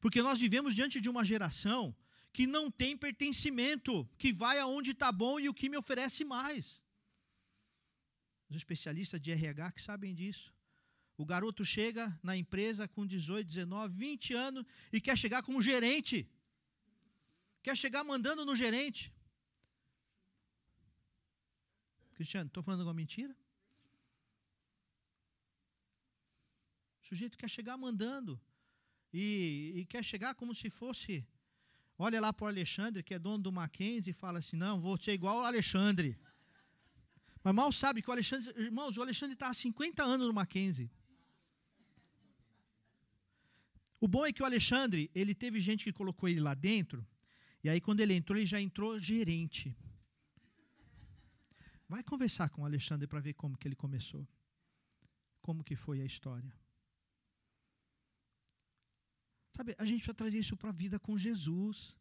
Porque 0.00 0.22
nós 0.22 0.40
vivemos 0.40 0.74
diante 0.74 1.00
de 1.00 1.08
uma 1.08 1.24
geração 1.24 1.94
que 2.32 2.46
não 2.46 2.70
tem 2.70 2.96
pertencimento, 2.96 4.08
que 4.18 4.32
vai 4.32 4.58
aonde 4.58 4.92
está 4.92 5.12
bom 5.12 5.38
e 5.38 5.48
o 5.48 5.54
que 5.54 5.68
me 5.68 5.76
oferece 5.76 6.24
mais. 6.24 6.80
Os 8.48 8.56
especialistas 8.56 9.20
de 9.20 9.30
RH 9.30 9.72
que 9.72 9.82
sabem 9.82 10.14
disso. 10.14 10.52
O 11.16 11.26
garoto 11.26 11.64
chega 11.64 12.18
na 12.22 12.34
empresa 12.36 12.88
com 12.88 13.06
18, 13.06 13.46
19, 13.46 13.94
20 13.94 14.34
anos 14.34 14.66
e 14.92 15.00
quer 15.00 15.16
chegar 15.16 15.42
como 15.42 15.60
gerente. 15.60 16.28
Quer 17.62 17.76
chegar 17.76 18.02
mandando 18.02 18.44
no 18.44 18.56
gerente. 18.56 19.12
Cristiano, 22.14 22.48
estou 22.48 22.62
falando 22.62 22.80
alguma 22.80 22.94
mentira? 22.94 23.36
O 27.02 27.06
sujeito 27.06 27.36
quer 27.36 27.48
chegar 27.48 27.76
mandando. 27.76 28.40
E, 29.12 29.72
e 29.76 29.84
quer 29.84 30.02
chegar 30.02 30.34
como 30.34 30.54
se 30.54 30.70
fosse 30.70 31.26
Olha 32.06 32.20
lá 32.20 32.32
para 32.32 32.46
o 32.46 32.48
Alexandre, 32.48 33.00
que 33.00 33.14
é 33.14 33.18
dono 33.26 33.44
do 33.44 33.52
Mackenzie, 33.52 34.10
e 34.10 34.20
fala 34.22 34.40
assim: 34.40 34.56
não, 34.56 34.80
vou 34.80 34.96
ser 35.00 35.12
igual 35.12 35.38
ao 35.38 35.44
Alexandre. 35.44 36.18
Mas 37.44 37.54
mal 37.54 37.70
sabe 37.70 38.02
que 38.02 38.10
o 38.10 38.12
Alexandre, 38.12 38.48
irmãos, 38.60 38.96
o 38.96 39.02
Alexandre 39.02 39.34
está 39.34 39.48
há 39.50 39.54
50 39.54 40.02
anos 40.02 40.26
no 40.26 40.34
Mackenzie. 40.34 40.90
O 44.00 44.08
bom 44.08 44.26
é 44.26 44.32
que 44.32 44.42
o 44.42 44.44
Alexandre, 44.44 45.10
ele 45.14 45.32
teve 45.32 45.60
gente 45.60 45.84
que 45.84 45.92
colocou 45.92 46.28
ele 46.28 46.40
lá 46.40 46.54
dentro, 46.54 47.06
e 47.62 47.68
aí 47.68 47.80
quando 47.80 48.00
ele 48.00 48.14
entrou, 48.14 48.36
ele 48.36 48.46
já 48.46 48.60
entrou 48.60 48.98
gerente. 48.98 49.76
Vai 51.88 52.02
conversar 52.02 52.50
com 52.50 52.62
o 52.62 52.64
Alexandre 52.64 53.06
para 53.06 53.20
ver 53.20 53.34
como 53.34 53.56
que 53.56 53.68
ele 53.68 53.76
começou. 53.76 54.26
Como 55.40 55.62
que 55.62 55.76
foi 55.76 56.00
a 56.00 56.04
história. 56.04 56.52
Sabe, 59.62 59.76
a 59.78 59.84
gente 59.84 59.98
precisa 59.98 60.14
trazer 60.14 60.38
isso 60.40 60.56
para 60.56 60.70
a 60.70 60.72
vida 60.72 60.98
com 60.98 61.16
Jesus. 61.16 61.94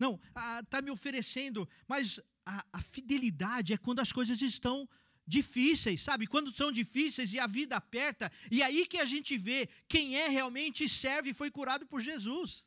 Não, 0.00 0.20
está 0.64 0.82
me 0.82 0.90
oferecendo, 0.90 1.68
mas 1.86 2.18
a, 2.44 2.66
a, 2.72 2.80
fidelidade 2.80 3.72
é 3.72 3.78
quando 3.78 4.00
as 4.00 4.10
coisas 4.10 4.42
estão 4.42 4.88
difíceis, 5.24 6.02
sabe? 6.02 6.26
Quando 6.26 6.50
são 6.56 6.72
difíceis 6.72 7.32
e 7.32 7.38
a 7.38 7.46
vida 7.46 7.76
aperta, 7.76 8.32
e 8.50 8.64
aí 8.64 8.84
que 8.84 8.98
a 8.98 9.04
gente 9.04 9.38
vê 9.38 9.68
quem 9.86 10.16
é 10.16 10.26
realmente 10.28 10.88
serve 10.88 11.30
e 11.30 11.34
foi 11.34 11.52
curado 11.52 11.86
por 11.86 12.00
Jesus. 12.00 12.66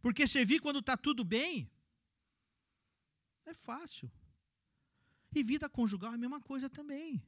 Porque 0.00 0.28
servir 0.28 0.60
quando 0.60 0.78
está 0.78 0.96
tudo 0.96 1.24
bem 1.24 1.68
é 3.44 3.54
fácil. 3.54 4.08
E 5.34 5.42
vida 5.42 5.68
conjugal 5.68 6.12
é 6.12 6.14
a 6.14 6.18
mesma 6.18 6.40
coisa 6.40 6.70
também. 6.70 7.20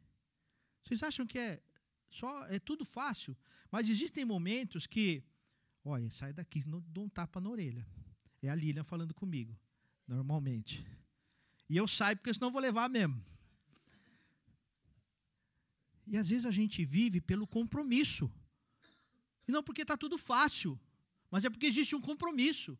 Vocês 0.85 1.03
acham 1.03 1.27
que 1.27 1.41
é 1.41 1.61
só 2.09 2.47
é 2.47 2.61
tudo 2.61 2.85
fácil? 2.85 3.37
Mas 3.69 3.89
existem 3.89 4.25
momentos 4.25 4.87
que 4.87 5.25
Olha, 5.90 6.11
sai 6.11 6.35
daqui, 6.35 6.62
não 6.66 6.81
dou 6.81 7.05
um 7.07 7.09
tapa 7.09 7.40
na 7.40 7.48
orelha. 7.48 7.87
É 8.42 8.51
a 8.51 8.55
Lilian 8.55 8.85
falando 8.85 9.14
comigo, 9.14 9.59
normalmente. 10.07 10.87
E 11.66 11.79
eu 11.79 11.88
saio 11.88 12.14
porque 12.18 12.35
senão 12.35 12.51
vou 12.51 12.61
levar 12.61 12.90
mesmo. 12.90 13.24
E 16.07 16.18
às 16.18 16.29
vezes 16.29 16.44
a 16.44 16.51
gente 16.51 16.85
vive 16.85 17.22
pelo 17.22 17.46
compromisso. 17.46 18.31
E 19.46 19.51
não 19.51 19.62
porque 19.62 19.81
está 19.81 19.96
tudo 19.96 20.18
fácil, 20.18 20.79
mas 21.31 21.46
é 21.46 21.48
porque 21.48 21.64
existe 21.64 21.96
um 21.96 22.03
compromisso. 22.03 22.79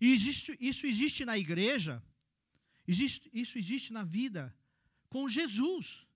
E 0.00 0.14
existe, 0.14 0.56
isso 0.58 0.86
existe 0.86 1.26
na 1.26 1.36
igreja, 1.36 2.02
existe, 2.88 3.28
isso 3.34 3.58
existe 3.58 3.92
na 3.92 4.02
vida 4.02 4.42
com 5.10 5.28
Jesus. 5.28 6.06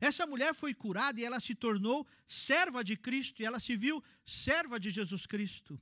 Essa 0.00 0.26
mulher 0.26 0.54
foi 0.54 0.72
curada 0.72 1.20
e 1.20 1.24
ela 1.24 1.40
se 1.40 1.54
tornou 1.54 2.06
serva 2.26 2.82
de 2.82 2.96
Cristo, 2.96 3.42
e 3.42 3.44
ela 3.44 3.60
se 3.60 3.76
viu 3.76 4.02
serva 4.24 4.80
de 4.80 4.90
Jesus 4.90 5.26
Cristo. 5.26 5.78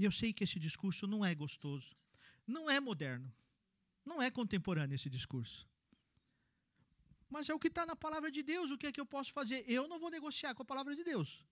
E 0.00 0.04
eu 0.04 0.10
sei 0.10 0.32
que 0.32 0.44
esse 0.44 0.58
discurso 0.58 1.06
não 1.06 1.22
é 1.22 1.34
gostoso, 1.34 1.94
não 2.46 2.70
é 2.70 2.80
moderno, 2.80 3.30
não 4.02 4.22
é 4.22 4.30
contemporâneo 4.30 4.94
esse 4.94 5.10
discurso. 5.10 5.68
Mas 7.28 7.50
é 7.50 7.54
o 7.54 7.58
que 7.58 7.68
está 7.68 7.84
na 7.84 7.94
palavra 7.94 8.30
de 8.30 8.42
Deus, 8.42 8.70
o 8.70 8.78
que 8.78 8.86
é 8.86 8.92
que 8.92 8.98
eu 8.98 9.04
posso 9.04 9.30
fazer? 9.30 9.62
Eu 9.68 9.86
não 9.86 10.00
vou 10.00 10.10
negociar 10.10 10.54
com 10.54 10.62
a 10.62 10.64
palavra 10.64 10.96
de 10.96 11.04
Deus. 11.04 11.44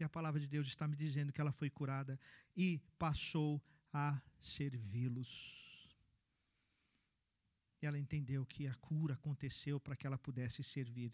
E 0.00 0.02
a 0.02 0.08
palavra 0.08 0.40
de 0.40 0.48
Deus 0.48 0.66
está 0.66 0.88
me 0.88 0.96
dizendo 0.96 1.32
que 1.32 1.40
ela 1.40 1.52
foi 1.52 1.70
curada 1.70 2.18
e 2.56 2.80
passou 2.98 3.62
a 3.92 4.20
servi-los. 4.40 5.30
E 7.80 7.86
ela 7.86 7.96
entendeu 7.96 8.44
que 8.44 8.66
a 8.66 8.74
cura 8.74 9.14
aconteceu 9.14 9.78
para 9.78 9.94
que 9.94 10.04
ela 10.04 10.18
pudesse 10.18 10.64
servir 10.64 11.12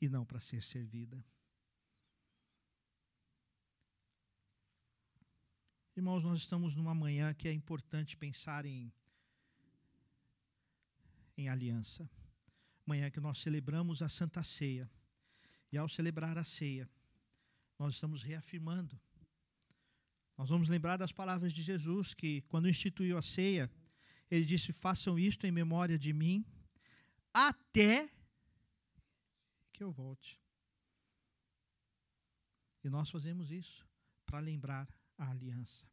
e 0.00 0.08
não 0.08 0.24
para 0.24 0.38
ser 0.38 0.62
servida. 0.62 1.26
Irmãos, 6.00 6.24
nós 6.24 6.38
estamos 6.38 6.74
numa 6.74 6.94
manhã 6.94 7.34
que 7.34 7.46
é 7.46 7.52
importante 7.52 8.16
pensar 8.16 8.64
em, 8.64 8.90
em 11.36 11.46
aliança. 11.46 12.08
Manhã 12.86 13.10
que 13.10 13.20
nós 13.20 13.38
celebramos 13.40 14.00
a 14.00 14.08
Santa 14.08 14.42
Ceia. 14.42 14.90
E 15.70 15.76
ao 15.76 15.90
celebrar 15.90 16.38
a 16.38 16.42
ceia, 16.42 16.88
nós 17.78 17.92
estamos 17.96 18.22
reafirmando. 18.22 18.98
Nós 20.38 20.48
vamos 20.48 20.70
lembrar 20.70 20.96
das 20.96 21.12
palavras 21.12 21.52
de 21.52 21.62
Jesus, 21.62 22.14
que 22.14 22.40
quando 22.48 22.66
instituiu 22.66 23.18
a 23.18 23.22
ceia, 23.22 23.70
ele 24.30 24.46
disse: 24.46 24.72
Façam 24.72 25.18
isto 25.18 25.46
em 25.46 25.52
memória 25.52 25.98
de 25.98 26.14
mim, 26.14 26.46
até 27.30 28.10
que 29.70 29.84
eu 29.84 29.92
volte. 29.92 30.40
E 32.82 32.88
nós 32.88 33.10
fazemos 33.10 33.50
isso 33.50 33.86
para 34.24 34.38
lembrar 34.40 34.88
a 35.20 35.30
aliança. 35.30 35.86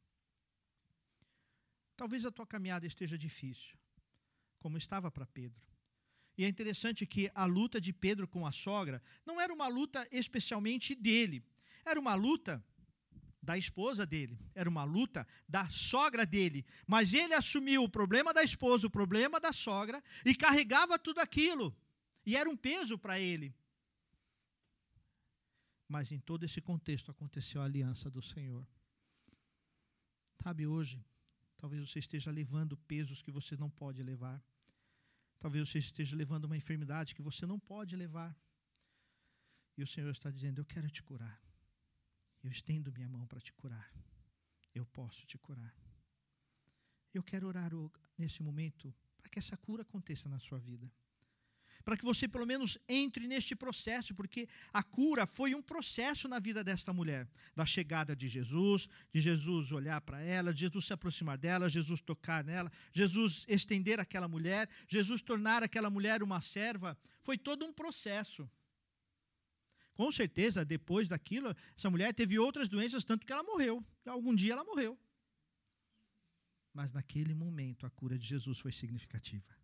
Talvez 1.96 2.26
a 2.26 2.32
tua 2.32 2.48
caminhada 2.48 2.86
esteja 2.86 3.18
difícil, 3.18 3.78
como 4.60 4.78
estava 4.78 5.12
para 5.12 5.26
Pedro. 5.26 5.62
E 6.38 6.46
é 6.46 6.48
interessante 6.48 7.06
que 7.06 7.30
a 7.34 7.46
luta 7.46 7.82
de 7.82 7.92
Pedro 7.92 8.28
com 8.28 8.46
a 8.46 8.52
sogra 8.52 9.02
não 9.26 9.42
era 9.42 9.52
uma 9.52 9.68
luta 9.68 10.08
especialmente 10.12 10.94
dele, 10.94 11.44
era 11.84 12.00
uma 12.00 12.14
luta 12.14 12.64
da 13.42 13.58
esposa 13.58 14.06
dele, 14.06 14.38
era 14.54 14.70
uma 14.70 14.84
luta 14.84 15.28
da 15.48 15.68
sogra 15.70 16.26
dele. 16.26 16.66
Mas 16.86 17.14
ele 17.14 17.34
assumiu 17.34 17.84
o 17.84 17.90
problema 17.90 18.34
da 18.34 18.44
esposa, 18.44 18.88
o 18.88 18.92
problema 18.92 19.40
da 19.40 19.52
sogra 19.52 20.04
e 20.24 20.36
carregava 20.36 21.00
tudo 21.00 21.20
aquilo. 21.20 21.76
E 22.26 22.36
era 22.36 22.50
um 22.50 22.58
peso 22.58 22.98
para 22.98 23.20
ele. 23.20 23.56
Mas 25.88 26.12
em 26.12 26.20
todo 26.20 26.44
esse 26.44 26.62
contexto 26.62 27.10
aconteceu 27.10 27.62
a 27.62 27.66
aliança 27.66 28.10
do 28.12 28.22
Senhor. 28.22 28.68
Sabe, 30.42 30.68
hoje, 30.68 31.04
talvez 31.58 31.88
você 31.88 32.00
esteja 32.00 32.32
levando 32.32 32.78
pesos 32.78 33.22
que 33.22 33.32
você 33.32 33.56
não 33.56 33.70
pode 33.70 34.02
levar. 34.04 34.44
Talvez 35.40 35.68
você 35.70 35.80
esteja 35.80 36.16
levando 36.16 36.46
uma 36.46 36.58
enfermidade 36.58 37.14
que 37.14 37.22
você 37.22 37.46
não 37.46 37.60
pode 37.60 37.96
levar. 37.96 38.36
E 39.78 39.84
o 39.84 39.88
Senhor 39.88 40.10
está 40.12 40.32
dizendo: 40.32 40.60
Eu 40.60 40.66
quero 40.66 40.90
te 40.90 41.04
curar. 41.04 41.42
Eu 42.44 42.52
estendo 42.52 42.92
minha 42.92 43.10
mão 43.10 43.26
para 43.28 43.42
te 43.42 43.54
curar. 43.54 43.92
Eu 44.74 44.86
posso 44.86 45.26
te 45.26 45.38
curar. 45.38 45.76
Eu 47.14 47.24
quero 47.24 47.48
orar 47.48 47.72
nesse 48.18 48.44
momento 48.44 48.94
para 49.18 49.30
que 49.30 49.40
essa 49.40 49.58
cura 49.58 49.82
aconteça 49.82 50.30
na 50.30 50.40
sua 50.40 50.60
vida 50.60 50.92
para 51.88 51.96
que 51.96 52.04
você 52.04 52.28
pelo 52.28 52.46
menos 52.46 52.78
entre 52.86 53.30
neste 53.30 53.56
processo, 53.56 54.14
porque 54.14 54.50
a 54.74 54.84
cura 54.84 55.26
foi 55.26 55.56
um 55.56 55.62
processo 55.62 56.28
na 56.28 56.38
vida 56.38 56.62
desta 56.62 56.92
mulher, 56.92 57.26
da 57.56 57.66
chegada 57.66 58.14
de 58.14 58.28
Jesus, 58.28 58.90
de 59.10 59.22
Jesus 59.22 59.72
olhar 59.72 60.02
para 60.02 60.22
ela, 60.22 60.54
de 60.54 60.60
Jesus 60.60 60.86
se 60.86 60.92
aproximar 60.92 61.38
dela, 61.38 61.70
Jesus 61.70 62.02
tocar 62.02 62.44
nela, 62.44 62.70
Jesus 62.92 63.46
estender 63.48 64.02
aquela 64.02 64.28
mulher, 64.28 64.70
Jesus 64.86 65.22
tornar 65.22 65.64
aquela 65.64 65.90
mulher 65.90 66.22
uma 66.22 66.42
serva, 66.42 66.98
foi 67.22 67.38
todo 67.38 67.66
um 67.66 67.72
processo. 67.72 68.52
Com 69.94 70.12
certeza, 70.12 70.66
depois 70.66 71.08
daquilo, 71.08 71.56
essa 71.78 71.90
mulher 71.90 72.14
teve 72.14 72.38
outras 72.38 72.68
doenças, 72.68 73.06
tanto 73.06 73.26
que 73.26 73.32
ela 73.32 73.44
morreu. 73.44 73.82
Algum 74.06 74.36
dia 74.36 74.52
ela 74.52 74.66
morreu. 74.66 75.00
Mas 76.74 76.92
naquele 76.92 77.34
momento 77.34 77.86
a 77.86 77.90
cura 77.90 78.20
de 78.20 78.28
Jesus 78.28 78.60
foi 78.60 78.74
significativa. 78.74 79.56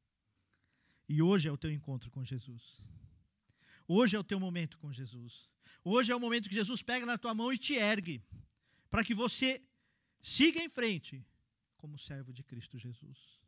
E 1.07 1.21
hoje 1.21 1.49
é 1.49 1.51
o 1.51 1.57
teu 1.57 1.71
encontro 1.71 2.09
com 2.09 2.23
Jesus. 2.23 2.81
Hoje 3.87 4.15
é 4.15 4.19
o 4.19 4.23
teu 4.23 4.39
momento 4.39 4.77
com 4.77 4.91
Jesus. 4.91 5.49
Hoje 5.83 6.11
é 6.11 6.15
o 6.15 6.19
momento 6.19 6.47
que 6.47 6.55
Jesus 6.55 6.81
pega 6.81 7.05
na 7.05 7.17
tua 7.17 7.33
mão 7.33 7.51
e 7.51 7.57
te 7.57 7.73
ergue, 7.75 8.23
para 8.89 9.03
que 9.03 9.13
você 9.13 9.61
siga 10.21 10.59
em 10.59 10.69
frente 10.69 11.25
como 11.75 11.99
servo 11.99 12.31
de 12.31 12.43
Cristo 12.43 12.77
Jesus. 12.77 13.41